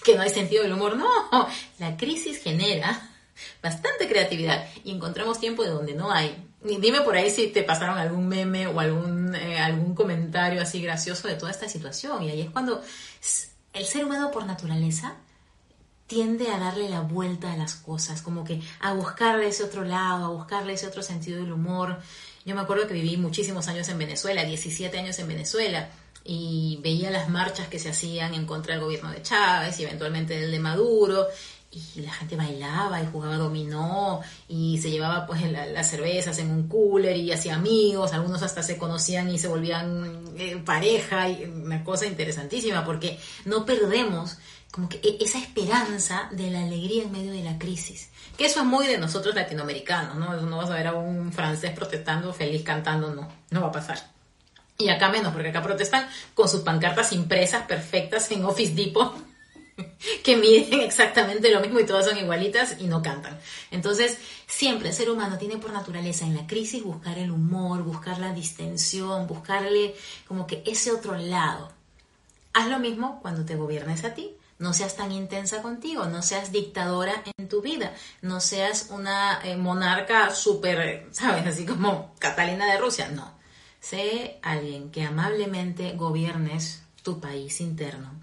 que, 0.05 0.14
no 0.16 0.22
hay 0.22 0.31
sentido 0.31 0.62
del 0.62 0.72
humor. 0.72 0.96
No, 0.96 1.09
la 1.79 1.96
crisis 1.96 2.42
genera 2.42 3.11
bastante 3.62 4.09
creatividad 4.09 4.66
y 4.85 4.92
encontramos 4.92 5.38
tiempo 5.38 5.62
de 5.62 5.70
donde 5.70 5.94
no 5.94 6.11
hay. 6.11 6.48
Dime 6.62 7.01
por 7.01 7.16
ahí 7.16 7.31
si 7.31 7.48
te 7.48 7.64
pasaron 7.64 7.98
algún 7.98 8.29
meme 8.29 8.68
o 8.68 8.79
algún, 8.79 9.35
eh, 9.35 9.59
algún 9.59 9.94
comentario 9.96 10.62
así 10.62 10.81
gracioso 10.81 11.27
de 11.27 11.35
toda 11.35 11.51
esta 11.51 11.68
situación. 11.68 12.22
Y 12.22 12.31
ahí 12.31 12.40
es 12.42 12.51
cuando 12.51 12.83
el 13.72 13.85
ser 13.85 14.05
humano 14.05 14.31
por 14.31 14.46
naturaleza 14.46 15.16
tiende 16.12 16.51
a 16.51 16.59
darle 16.59 16.90
la 16.90 17.01
vuelta 17.01 17.55
a 17.55 17.57
las 17.57 17.75
cosas, 17.75 18.20
como 18.20 18.44
que 18.44 18.61
a 18.81 18.92
buscarle 18.92 19.48
ese 19.48 19.64
otro 19.64 19.83
lado, 19.83 20.27
a 20.27 20.29
buscarle 20.29 20.75
ese 20.75 20.87
otro 20.87 21.03
sentido 21.03 21.40
del 21.40 21.51
humor. 21.51 22.01
Yo 22.44 22.55
me 22.55 22.61
acuerdo 22.61 22.87
que 22.87 22.92
viví 22.92 23.16
muchísimos 23.16 23.66
años 23.68 23.88
en 23.88 23.96
Venezuela, 23.96 24.44
17 24.44 24.98
años 24.98 25.18
en 25.20 25.29
Venezuela, 25.29 25.88
y 26.22 26.79
veía 26.83 27.11
las 27.11 27.31
marchas 27.31 27.68
que 27.68 27.79
se 27.79 27.88
hacían 27.88 28.35
en 28.35 28.44
contra 28.44 28.75
del 28.75 28.85
gobierno 28.85 29.11
de 29.11 29.22
Chávez 29.22 29.81
y 29.81 29.85
eventualmente 29.85 30.38
del 30.38 30.51
de 30.51 30.59
Maduro, 30.59 31.29
y 31.70 32.03
la 32.03 32.12
gente 32.12 32.37
bailaba 32.37 33.03
y 33.03 33.07
jugaba 33.07 33.38
dominó 33.38 34.20
y 34.46 34.77
se 34.83 34.90
llevaba 34.90 35.27
pues 35.27 35.40
las 35.51 35.88
cervezas 35.88 36.38
en 36.38 36.51
un 36.51 36.68
cooler 36.68 37.16
y 37.16 37.33
hacía 37.33 37.55
amigos, 37.55 38.12
algunos 38.12 38.42
hasta 38.42 38.62
se 38.62 38.77
conocían 38.77 39.31
y 39.31 39.38
se 39.38 39.48
volvían 39.48 40.25
eh, 40.37 40.61
pareja 40.62 41.31
y 41.31 41.44
una 41.44 41.83
cosa 41.83 42.05
interesantísima 42.05 42.85
porque 42.85 43.18
no 43.46 43.64
perdemos 43.64 44.37
como 44.72 44.88
que 44.88 44.96
e-, 45.04 45.18
esa 45.20 45.38
esperanza 45.38 46.28
de 46.32 46.50
la 46.50 46.64
alegría 46.64 47.04
en 47.04 47.12
medio 47.12 47.30
de 47.30 47.44
la 47.44 47.58
crisis. 47.58 48.08
Que 48.37 48.46
eso 48.46 48.61
es 48.61 48.66
muy 48.66 48.88
de 48.88 48.98
nosotros 48.98 49.37
latinoamericanos, 49.37 50.16
¿no? 50.16 50.35
No 50.40 50.56
vas 50.56 50.70
a 50.70 50.74
ver 50.74 50.88
a 50.88 50.94
un 50.94 51.32
francés 51.32 51.70
protestando 51.72 52.32
feliz 52.32 52.64
cantando, 52.64 53.14
no, 53.14 53.28
no 53.50 53.61
va 53.61 53.68
a 53.68 53.72
pasar. 53.72 54.11
Y 54.78 54.88
acá 54.88 55.11
menos, 55.11 55.32
porque 55.32 55.50
acá 55.50 55.62
protestan 55.62 56.08
con 56.35 56.48
sus 56.48 56.62
pancartas 56.62 57.12
impresas 57.12 57.66
perfectas 57.66 58.28
en 58.32 58.44
Office 58.46 58.74
Depot, 58.74 59.14
que 60.24 60.37
miden 60.37 60.80
exactamente 60.80 61.50
lo 61.50 61.61
mismo 61.61 61.78
y 61.78 61.85
todas 61.85 62.06
son 62.06 62.16
igualitas 62.16 62.76
y 62.80 62.87
no 62.87 63.02
cantan. 63.02 63.38
Entonces, 63.70 64.16
siempre 64.46 64.88
el 64.88 64.94
ser 64.94 65.11
humano 65.11 65.37
tiene 65.37 65.58
por 65.58 65.72
naturaleza 65.72 66.24
en 66.24 66.35
la 66.35 66.46
crisis 66.46 66.82
buscar 66.82 67.18
el 67.18 67.30
humor, 67.30 67.82
buscar 67.82 68.18
la 68.18 68.32
distensión, 68.32 69.26
buscarle 69.26 69.94
como 70.26 70.46
que 70.46 70.62
ese 70.64 70.90
otro 70.90 71.14
lado. 71.14 71.70
Haz 72.54 72.68
lo 72.68 72.78
mismo 72.78 73.20
cuando 73.20 73.44
te 73.44 73.54
gobiernes 73.54 74.04
a 74.04 74.14
ti 74.14 74.35
no 74.62 74.72
seas 74.72 74.94
tan 74.94 75.11
intensa 75.11 75.61
contigo, 75.61 76.07
no 76.07 76.22
seas 76.22 76.53
dictadora 76.53 77.25
en 77.37 77.48
tu 77.48 77.62
vida, 77.62 77.94
no 78.22 78.38
seas 78.40 78.87
una 78.90 79.40
eh, 79.42 79.57
monarca 79.57 80.33
súper, 80.33 81.09
¿sabes? 81.11 81.44
Así 81.46 81.66
como 81.66 82.14
Catalina 82.20 82.72
de 82.72 82.79
Rusia, 82.79 83.09
no. 83.09 83.33
Sé 83.81 84.38
alguien 84.40 84.92
que 84.92 85.03
amablemente 85.03 85.94
gobiernes 85.96 86.85
tu 87.03 87.18
país 87.18 87.61
interno, 87.61 88.14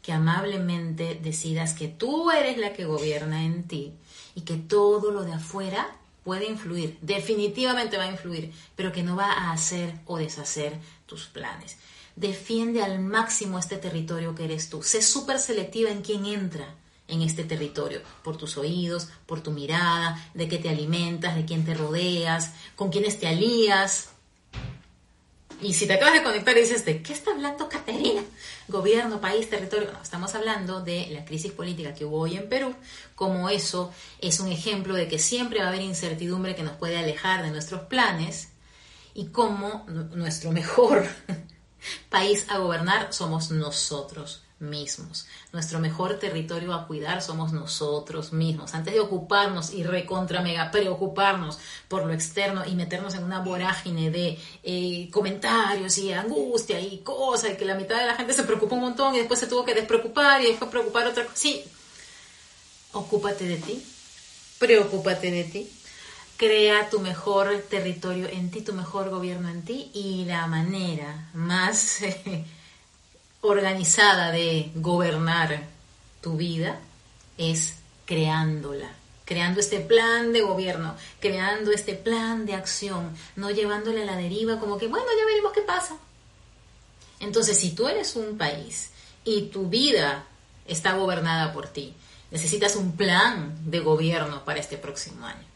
que 0.00 0.14
amablemente 0.14 1.20
decidas 1.22 1.74
que 1.74 1.88
tú 1.88 2.30
eres 2.30 2.56
la 2.56 2.72
que 2.72 2.86
gobierna 2.86 3.44
en 3.44 3.68
ti 3.68 3.92
y 4.34 4.40
que 4.40 4.56
todo 4.56 5.10
lo 5.10 5.24
de 5.24 5.34
afuera 5.34 5.98
puede 6.24 6.46
influir, 6.46 6.96
definitivamente 7.02 7.98
va 7.98 8.04
a 8.04 8.10
influir, 8.10 8.50
pero 8.76 8.92
que 8.92 9.02
no 9.02 9.14
va 9.14 9.30
a 9.30 9.52
hacer 9.52 10.00
o 10.06 10.16
deshacer 10.16 10.78
tus 11.04 11.26
planes. 11.26 11.76
Defiende 12.16 12.82
al 12.82 13.00
máximo 13.00 13.58
este 13.58 13.76
territorio 13.76 14.34
que 14.34 14.44
eres 14.44 14.68
tú. 14.68 14.82
Sé 14.82 15.02
súper 15.02 15.38
selectiva 15.38 15.90
en 15.90 16.02
quién 16.02 16.26
entra 16.26 16.74
en 17.08 17.22
este 17.22 17.44
territorio, 17.44 18.00
por 18.22 18.36
tus 18.36 18.56
oídos, 18.56 19.08
por 19.26 19.42
tu 19.42 19.50
mirada, 19.50 20.30
de 20.34 20.48
qué 20.48 20.58
te 20.58 20.70
alimentas, 20.70 21.36
de 21.36 21.44
quién 21.44 21.64
te 21.64 21.74
rodeas, 21.74 22.52
con 22.76 22.90
quiénes 22.90 23.18
te 23.18 23.26
alías. 23.26 24.10
Y 25.60 25.74
si 25.74 25.86
te 25.86 25.92
acabas 25.94 26.14
de 26.14 26.22
conectar 26.22 26.56
y 26.56 26.62
dices, 26.62 26.84
¿de 26.84 27.02
qué 27.02 27.12
está 27.12 27.30
hablando 27.30 27.68
Caterina? 27.68 28.22
Gobierno, 28.66 29.20
país, 29.20 29.48
territorio. 29.48 29.90
Estamos 30.02 30.34
hablando 30.34 30.80
de 30.80 31.08
la 31.10 31.24
crisis 31.24 31.52
política 31.52 31.94
que 31.94 32.04
hubo 32.04 32.18
hoy 32.18 32.36
en 32.36 32.48
Perú, 32.48 32.74
como 33.14 33.48
eso 33.48 33.92
es 34.18 34.40
un 34.40 34.50
ejemplo 34.50 34.94
de 34.94 35.06
que 35.06 35.18
siempre 35.18 35.60
va 35.60 35.66
a 35.66 35.68
haber 35.68 35.82
incertidumbre 35.82 36.56
que 36.56 36.62
nos 36.62 36.76
puede 36.76 36.98
alejar 36.98 37.42
de 37.42 37.50
nuestros 37.50 37.82
planes 37.82 38.48
y 39.14 39.26
cómo 39.26 39.84
nuestro 40.14 40.50
mejor 40.50 41.06
país 42.08 42.46
a 42.48 42.58
gobernar 42.58 43.12
somos 43.12 43.50
nosotros 43.50 44.42
mismos. 44.62 45.26
Nuestro 45.52 45.80
mejor 45.80 46.18
territorio 46.18 46.72
a 46.72 46.86
cuidar 46.86 47.20
somos 47.20 47.52
nosotros 47.52 48.32
mismos. 48.32 48.74
Antes 48.74 48.94
de 48.94 49.00
ocuparnos 49.00 49.74
y 49.74 49.82
recontra 49.82 50.40
mega 50.40 50.70
preocuparnos 50.70 51.58
por 51.88 52.06
lo 52.06 52.12
externo 52.12 52.62
y 52.64 52.74
meternos 52.74 53.14
en 53.14 53.24
una 53.24 53.40
vorágine 53.40 54.10
de 54.10 54.38
eh, 54.62 55.10
comentarios 55.10 55.98
y 55.98 56.12
angustia 56.12 56.80
y 56.80 56.98
cosas, 56.98 57.52
y 57.52 57.56
que 57.56 57.64
la 57.64 57.74
mitad 57.74 57.98
de 57.98 58.06
la 58.06 58.14
gente 58.14 58.32
se 58.32 58.44
preocupa 58.44 58.76
un 58.76 58.82
montón 58.82 59.14
y 59.14 59.18
después 59.18 59.40
se 59.40 59.46
tuvo 59.46 59.64
que 59.64 59.74
despreocupar 59.74 60.40
y 60.40 60.46
después 60.46 60.70
preocupar 60.70 61.06
otra 61.06 61.24
cosa. 61.24 61.36
Sí, 61.36 61.64
ocúpate 62.92 63.44
de 63.44 63.56
ti, 63.56 63.84
preocúpate 64.58 65.30
de 65.30 65.44
ti, 65.44 65.70
crea 66.42 66.90
tu 66.90 66.98
mejor 66.98 67.56
territorio 67.70 68.26
en 68.26 68.50
ti, 68.50 68.62
tu 68.62 68.72
mejor 68.72 69.10
gobierno 69.10 69.48
en 69.48 69.62
ti 69.62 69.92
y 69.94 70.24
la 70.24 70.48
manera 70.48 71.28
más 71.34 71.98
organizada 73.42 74.32
de 74.32 74.72
gobernar 74.74 75.62
tu 76.20 76.36
vida 76.36 76.80
es 77.38 77.74
creándola, 78.06 78.90
creando 79.24 79.60
este 79.60 79.78
plan 79.78 80.32
de 80.32 80.40
gobierno, 80.40 80.96
creando 81.20 81.70
este 81.70 81.94
plan 81.94 82.44
de 82.44 82.54
acción, 82.54 83.16
no 83.36 83.52
llevándole 83.52 84.02
a 84.02 84.06
la 84.06 84.16
deriva 84.16 84.58
como 84.58 84.78
que, 84.78 84.88
bueno, 84.88 85.06
ya 85.16 85.24
veremos 85.24 85.52
qué 85.52 85.62
pasa. 85.62 85.96
Entonces, 87.20 87.56
si 87.56 87.70
tú 87.70 87.86
eres 87.86 88.16
un 88.16 88.36
país 88.36 88.90
y 89.24 89.42
tu 89.42 89.68
vida 89.68 90.24
está 90.66 90.94
gobernada 90.94 91.52
por 91.52 91.68
ti, 91.68 91.94
necesitas 92.32 92.74
un 92.74 92.96
plan 92.96 93.56
de 93.70 93.78
gobierno 93.78 94.44
para 94.44 94.58
este 94.58 94.76
próximo 94.76 95.24
año. 95.24 95.51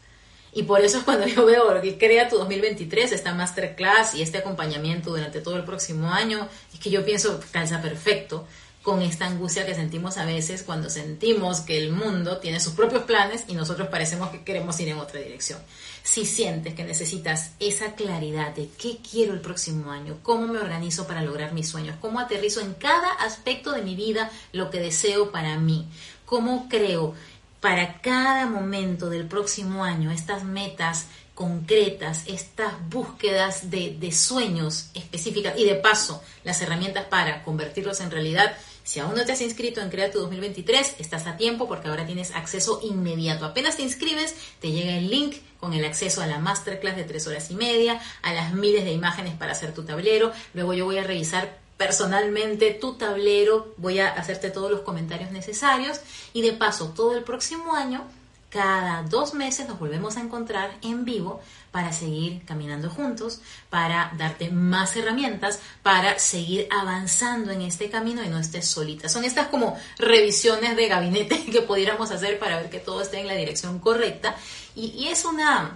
Y 0.57 0.63
por 0.63 0.81
eso 0.81 0.97
es 0.97 1.03
cuando 1.03 1.27
yo 1.27 1.45
veo 1.45 1.79
que 1.83 1.99
crea 1.99 2.29
tu 2.29 2.35
2023, 2.39 3.11
esta 3.11 3.31
masterclass 3.35 4.15
y 4.15 4.23
este 4.23 4.39
acompañamiento 4.39 5.11
durante 5.11 5.39
todo 5.39 5.55
el 5.55 5.63
próximo 5.63 6.09
año, 6.09 6.49
es 6.73 6.79
que 6.79 6.89
yo 6.89 7.05
pienso 7.05 7.39
calza 7.51 7.79
perfecto 7.79 8.47
con 8.81 9.03
esta 9.03 9.27
angustia 9.27 9.67
que 9.67 9.75
sentimos 9.75 10.17
a 10.17 10.25
veces 10.25 10.63
cuando 10.63 10.89
sentimos 10.89 11.59
que 11.59 11.77
el 11.77 11.91
mundo 11.91 12.39
tiene 12.39 12.59
sus 12.59 12.73
propios 12.73 13.03
planes 13.03 13.43
y 13.47 13.53
nosotros 13.53 13.89
parecemos 13.89 14.29
que 14.31 14.43
queremos 14.43 14.79
ir 14.79 14.87
en 14.87 14.97
otra 14.97 15.19
dirección. 15.19 15.59
Si 16.01 16.25
sientes 16.25 16.73
que 16.73 16.83
necesitas 16.83 17.51
esa 17.59 17.93
claridad 17.93 18.55
de 18.55 18.67
qué 18.79 18.97
quiero 18.97 19.33
el 19.33 19.41
próximo 19.41 19.91
año, 19.91 20.17
cómo 20.23 20.47
me 20.47 20.57
organizo 20.57 21.05
para 21.05 21.21
lograr 21.21 21.53
mis 21.53 21.69
sueños, 21.69 21.97
cómo 22.01 22.19
aterrizo 22.19 22.61
en 22.61 22.73
cada 22.73 23.11
aspecto 23.13 23.73
de 23.73 23.83
mi 23.83 23.93
vida 23.93 24.31
lo 24.53 24.71
que 24.71 24.79
deseo 24.79 25.31
para 25.31 25.59
mí, 25.59 25.87
cómo 26.25 26.67
creo 26.67 27.13
para 27.59 28.01
cada 28.01 28.45
momento 28.45 29.09
del 29.09 29.27
próximo 29.27 29.83
año 29.83 30.11
estas 30.11 30.43
metas 30.43 31.07
concretas, 31.37 32.23
estas 32.25 32.73
búsquedas 32.89 33.69
de, 33.69 34.11
sueños 34.11 34.89
específicas 34.95 35.53
y 35.57 35.65
de 35.65 35.75
paso 35.75 36.23
las 36.43 36.59
herramientas 36.61 37.05
para 37.05 37.43
convertirlos 37.43 38.01
en 38.01 38.09
realidad. 38.09 38.57
Si 38.83 38.99
aún 38.99 39.13
no 39.15 39.23
te 39.23 39.33
has 39.33 39.41
inscrito 39.41 39.79
en 39.81 39.89
Crea 39.89 40.09
tu 40.09 40.19
2023, 40.19 40.95
estás 40.97 41.27
a 41.27 41.37
tiempo 41.37 41.67
porque 41.67 41.89
ahora 41.89 42.07
tienes 42.07 42.31
acceso 42.31 42.79
inmediato. 42.81 43.45
Apenas 43.45 43.77
te 43.77 43.83
inscribes, 43.83 44.33
te 44.61 44.71
llega 44.71 44.97
el 44.97 45.11
link 45.11 45.35
con 45.59 45.73
el 45.73 45.85
acceso 45.85 46.21
a 46.21 46.27
la 46.27 46.39
masterclass 46.39 46.95
de 46.95 47.03
tres 47.03 47.27
horas 47.27 47.51
y 47.51 47.55
media, 47.55 48.01
a 48.23 48.33
las 48.33 48.53
miles 48.53 48.83
de 48.83 48.93
imágenes 48.93 49.35
para 49.35 49.51
hacer 49.51 49.75
tu 49.75 49.83
tablero. 49.83 50.31
Luego 50.55 50.73
yo 50.73 50.85
voy 50.85 50.97
a 50.97 51.03
revisar 51.03 51.66
personalmente 51.77 52.71
tu 52.71 52.93
tablero, 52.93 53.73
voy 53.77 53.99
a 53.99 54.09
hacerte 54.09 54.49
todos 54.49 54.71
los 54.71 54.81
comentarios 54.81 55.31
necesarios 55.31 56.01
y 56.33 56.41
de 56.41 56.53
paso 56.53 56.93
todo 56.95 57.15
el 57.15 57.23
próximo 57.23 57.75
año, 57.75 58.03
cada 58.49 59.03
dos 59.03 59.33
meses 59.33 59.67
nos 59.67 59.77
volvemos 59.77 60.15
a 60.15 60.21
encontrar 60.21 60.71
en 60.81 61.05
vivo 61.05 61.41
para 61.71 61.91
seguir 61.91 62.43
caminando 62.45 62.89
juntos, 62.89 63.41
para 63.69 64.11
darte 64.17 64.49
más 64.49 64.95
herramientas, 64.95 65.59
para 65.83 66.17
seguir 66.17 66.67
avanzando 66.71 67.51
en 67.51 67.61
este 67.61 67.89
camino 67.89 68.23
y 68.23 68.29
no 68.29 68.39
estés 68.39 68.67
solita. 68.67 69.09
Son 69.09 69.25
estas 69.25 69.47
como 69.49 69.77
revisiones 69.99 70.75
de 70.75 70.87
gabinete 70.87 71.45
que 71.51 71.61
pudiéramos 71.61 72.09
hacer 72.11 72.39
para 72.39 72.57
ver 72.57 72.69
que 72.69 72.79
todo 72.79 73.01
esté 73.01 73.19
en 73.19 73.27
la 73.27 73.35
dirección 73.35 73.79
correcta 73.79 74.35
y, 74.75 75.07
es 75.07 75.25
una... 75.25 75.71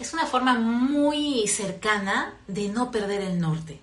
Es 0.00 0.12
una 0.12 0.26
forma 0.26 0.54
muy 0.54 1.48
cercana 1.48 2.32
de 2.46 2.68
no 2.68 2.92
perder 2.92 3.20
el 3.20 3.40
norte 3.40 3.80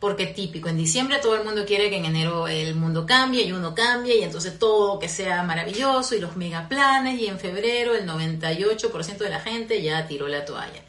porque 0.00 0.26
típico, 0.26 0.70
en 0.70 0.78
diciembre 0.78 1.18
todo 1.18 1.36
el 1.36 1.44
mundo 1.44 1.66
quiere 1.66 1.90
que 1.90 1.98
en 1.98 2.06
enero 2.06 2.48
el 2.48 2.74
mundo 2.74 3.04
cambie 3.04 3.44
y 3.44 3.52
uno 3.52 3.74
cambie 3.74 4.16
y 4.18 4.22
entonces 4.22 4.58
todo 4.58 4.98
que 4.98 5.10
sea 5.10 5.42
maravilloso 5.42 6.14
y 6.14 6.20
los 6.20 6.36
megaplanes 6.36 7.20
y 7.20 7.26
en 7.26 7.38
febrero 7.38 7.94
el 7.94 8.08
98% 8.08 9.18
de 9.18 9.28
la 9.28 9.40
gente 9.40 9.82
ya 9.82 10.08
tiró 10.08 10.26
la 10.26 10.46
toalla. 10.46 10.82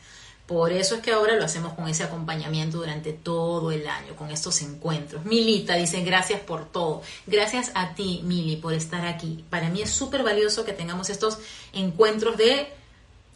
Por 0.47 0.71
eso 0.71 0.95
es 0.95 1.01
que 1.01 1.11
ahora 1.11 1.35
lo 1.35 1.45
hacemos 1.45 1.73
con 1.73 1.87
ese 1.87 2.03
acompañamiento 2.03 2.77
durante 2.77 3.13
todo 3.13 3.71
el 3.71 3.85
año, 3.87 4.15
con 4.15 4.31
estos 4.31 4.61
encuentros. 4.61 5.23
Milita 5.25 5.75
dice, 5.75 6.01
gracias 6.03 6.41
por 6.41 6.65
todo. 6.65 7.01
Gracias 7.27 7.71
a 7.73 7.93
ti, 7.93 8.21
Mili, 8.23 8.57
por 8.57 8.73
estar 8.73 9.05
aquí. 9.05 9.45
Para 9.49 9.69
mí 9.69 9.81
es 9.81 9.91
súper 9.91 10.23
valioso 10.23 10.65
que 10.65 10.73
tengamos 10.73 11.09
estos 11.09 11.37
encuentros 11.73 12.37
de 12.37 12.67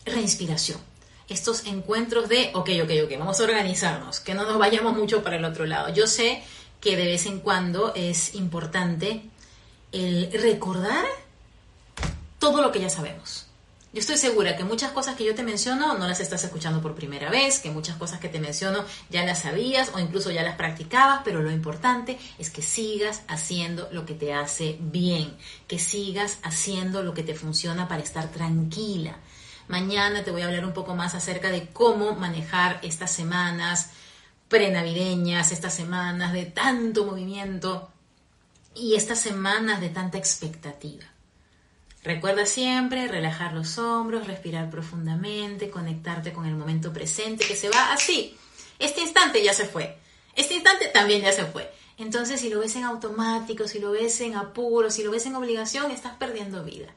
reinspiración 0.05 0.94
estos 1.27 1.65
encuentros 1.65 2.29
de, 2.29 2.51
ok, 2.53 2.69
ok, 2.83 2.91
ok, 3.05 3.19
vamos 3.19 3.39
a 3.39 3.43
organizarnos, 3.43 4.19
que 4.19 4.33
no 4.33 4.43
nos 4.43 4.57
vayamos 4.57 4.95
mucho 4.95 5.23
para 5.23 5.38
el 5.38 5.45
otro 5.45 5.65
lado. 5.65 5.93
Yo 5.93 6.07
sé 6.07 6.43
que 6.79 6.95
de 6.95 7.05
vez 7.05 7.25
en 7.25 7.39
cuando 7.39 7.93
es 7.95 8.35
importante 8.35 9.23
el 9.91 10.31
recordar 10.31 11.05
todo 12.38 12.61
lo 12.61 12.71
que 12.71 12.79
ya 12.79 12.89
sabemos. 12.89 13.47
Yo 13.95 14.01
estoy 14.01 14.17
segura 14.17 14.57
que 14.57 14.65
muchas 14.65 14.91
cosas 14.91 15.15
que 15.15 15.23
yo 15.23 15.33
te 15.35 15.41
menciono 15.41 15.97
no 15.97 16.05
las 16.05 16.19
estás 16.19 16.43
escuchando 16.43 16.81
por 16.81 16.95
primera 16.95 17.29
vez, 17.29 17.59
que 17.59 17.71
muchas 17.71 17.95
cosas 17.95 18.19
que 18.19 18.27
te 18.27 18.41
menciono 18.41 18.83
ya 19.09 19.25
las 19.25 19.43
sabías 19.43 19.89
o 19.93 19.99
incluso 19.99 20.31
ya 20.31 20.43
las 20.43 20.57
practicabas, 20.57 21.21
pero 21.23 21.41
lo 21.41 21.49
importante 21.49 22.19
es 22.38 22.49
que 22.49 22.61
sigas 22.61 23.21
haciendo 23.29 23.88
lo 23.93 24.05
que 24.05 24.13
te 24.13 24.33
hace 24.33 24.77
bien, 24.81 25.38
que 25.65 25.79
sigas 25.79 26.39
haciendo 26.43 27.03
lo 27.03 27.13
que 27.13 27.23
te 27.23 27.35
funciona 27.35 27.88
para 27.88 28.03
estar 28.03 28.27
tranquila, 28.27 29.15
Mañana 29.67 30.23
te 30.23 30.30
voy 30.30 30.43
a 30.43 30.45
hablar 30.45 30.65
un 30.65 30.73
poco 30.73 30.95
más 30.95 31.15
acerca 31.15 31.49
de 31.49 31.67
cómo 31.69 32.13
manejar 32.13 32.80
estas 32.84 33.12
semanas 33.12 33.89
prenavideñas, 34.47 35.51
estas 35.51 35.73
semanas 35.73 36.34
de 36.34 36.45
tanto 36.45 37.06
movimiento 37.06 37.89
y 38.75 38.93
estas 38.93 39.19
semanas 39.19 39.82
de 39.82 39.89
tanta 39.89 40.19
expectativa. 40.19 41.06
Recuerda 42.04 42.45
siempre 42.45 43.08
relajar 43.08 43.54
los 43.54 43.80
hombros, 43.80 44.28
respirar 44.28 44.69
profundamente, 44.69 45.71
conectarte 45.71 46.32
con 46.32 46.45
el 46.45 46.56
momento 46.56 46.93
presente 46.93 47.47
que 47.47 47.56
se 47.56 47.69
va 47.69 47.91
así. 47.91 48.38
Este 48.78 49.01
instante 49.01 49.43
ya 49.43 49.54
se 49.56 49.65
fue. 49.65 49.97
Este 50.36 50.54
instante 50.54 50.89
también 50.89 51.23
ya 51.23 51.32
se 51.32 51.45
fue. 51.45 51.73
Entonces, 51.97 52.41
si 52.41 52.49
lo 52.49 52.60
ves 52.60 52.75
en 52.75 52.84
automático, 52.84 53.67
si 53.67 53.80
lo 53.80 53.91
ves 53.91 54.21
en 54.21 54.36
apuro, 54.36 54.91
si 54.91 55.04
lo 55.04 55.10
ves 55.10 55.25
en 55.25 55.34
obligación, 55.34 55.89
estás 55.89 56.13
perdiendo 56.17 56.63
vida 56.63 56.93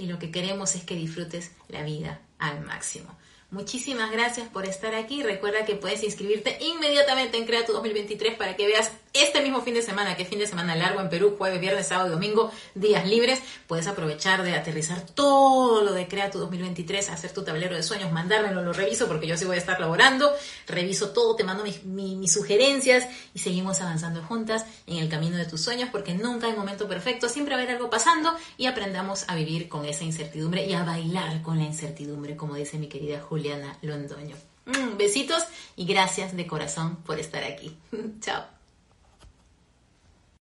y 0.00 0.06
lo 0.06 0.18
que 0.18 0.30
queremos 0.30 0.74
es 0.76 0.82
que 0.82 0.94
disfrutes 0.94 1.52
la 1.68 1.82
vida 1.82 2.22
al 2.38 2.62
máximo. 2.62 3.14
Muchísimas 3.50 4.10
gracias 4.10 4.48
por 4.48 4.64
estar 4.64 4.94
aquí. 4.94 5.22
Recuerda 5.22 5.66
que 5.66 5.74
puedes 5.74 6.02
inscribirte 6.02 6.56
inmediatamente 6.60 7.36
en 7.36 7.44
Crea 7.44 7.66
tu 7.66 7.72
2023 7.72 8.36
para 8.36 8.56
que 8.56 8.66
veas 8.66 8.90
este 9.12 9.42
mismo 9.42 9.60
fin 9.62 9.74
de 9.74 9.82
semana, 9.82 10.16
que 10.16 10.22
es 10.22 10.28
fin 10.28 10.38
de 10.38 10.46
semana 10.46 10.76
largo 10.76 11.00
en 11.00 11.08
Perú, 11.08 11.34
jueves, 11.36 11.60
viernes, 11.60 11.88
sábado 11.88 12.08
y 12.08 12.12
domingo, 12.12 12.52
días 12.74 13.06
libres. 13.08 13.40
Puedes 13.66 13.88
aprovechar 13.88 14.44
de 14.44 14.54
aterrizar 14.54 15.00
todo 15.02 15.82
lo 15.82 15.92
de 15.92 16.06
Crea 16.06 16.30
tu 16.30 16.38
2023, 16.38 17.10
hacer 17.10 17.32
tu 17.32 17.42
tablero 17.42 17.74
de 17.74 17.82
sueños, 17.82 18.12
mandármelo, 18.12 18.62
lo 18.62 18.72
reviso 18.72 19.08
porque 19.08 19.26
yo 19.26 19.36
sí 19.36 19.44
voy 19.44 19.56
a 19.56 19.58
estar 19.58 19.80
laborando. 19.80 20.32
Reviso 20.68 21.10
todo, 21.10 21.34
te 21.34 21.42
mando 21.42 21.64
mis, 21.64 22.32
sugerencias 22.32 23.08
y 23.34 23.40
seguimos 23.40 23.80
avanzando 23.80 24.22
juntas 24.22 24.64
en 24.86 24.98
el 24.98 25.08
camino 25.08 25.36
de 25.36 25.46
tus 25.46 25.60
sueños 25.60 25.88
porque 25.90 26.14
nunca 26.14 26.46
hay 26.46 26.54
momento 26.54 26.86
perfecto, 26.86 27.28
siempre 27.28 27.54
va 27.54 27.60
a 27.60 27.64
haber 27.64 27.76
algo 27.76 27.90
pasando 27.90 28.32
y 28.56 28.66
aprendamos 28.66 29.24
a 29.26 29.34
vivir 29.34 29.68
con 29.68 29.84
esa 29.84 30.04
incertidumbre 30.04 30.64
y 30.66 30.74
a 30.74 30.84
bailar 30.84 31.42
con 31.42 31.58
la 31.58 31.64
incertidumbre, 31.64 32.36
como 32.36 32.54
dice 32.54 32.78
mi 32.78 32.86
querida 32.86 33.20
Julia. 33.20 33.40
Juliana 33.40 33.78
Londoño. 33.80 34.36
Mm, 34.66 34.98
besitos 34.98 35.42
y 35.74 35.86
gracias 35.86 36.36
de 36.36 36.46
corazón 36.46 36.96
por 36.96 37.18
estar 37.18 37.42
aquí. 37.42 37.74
Chao. 38.20 38.59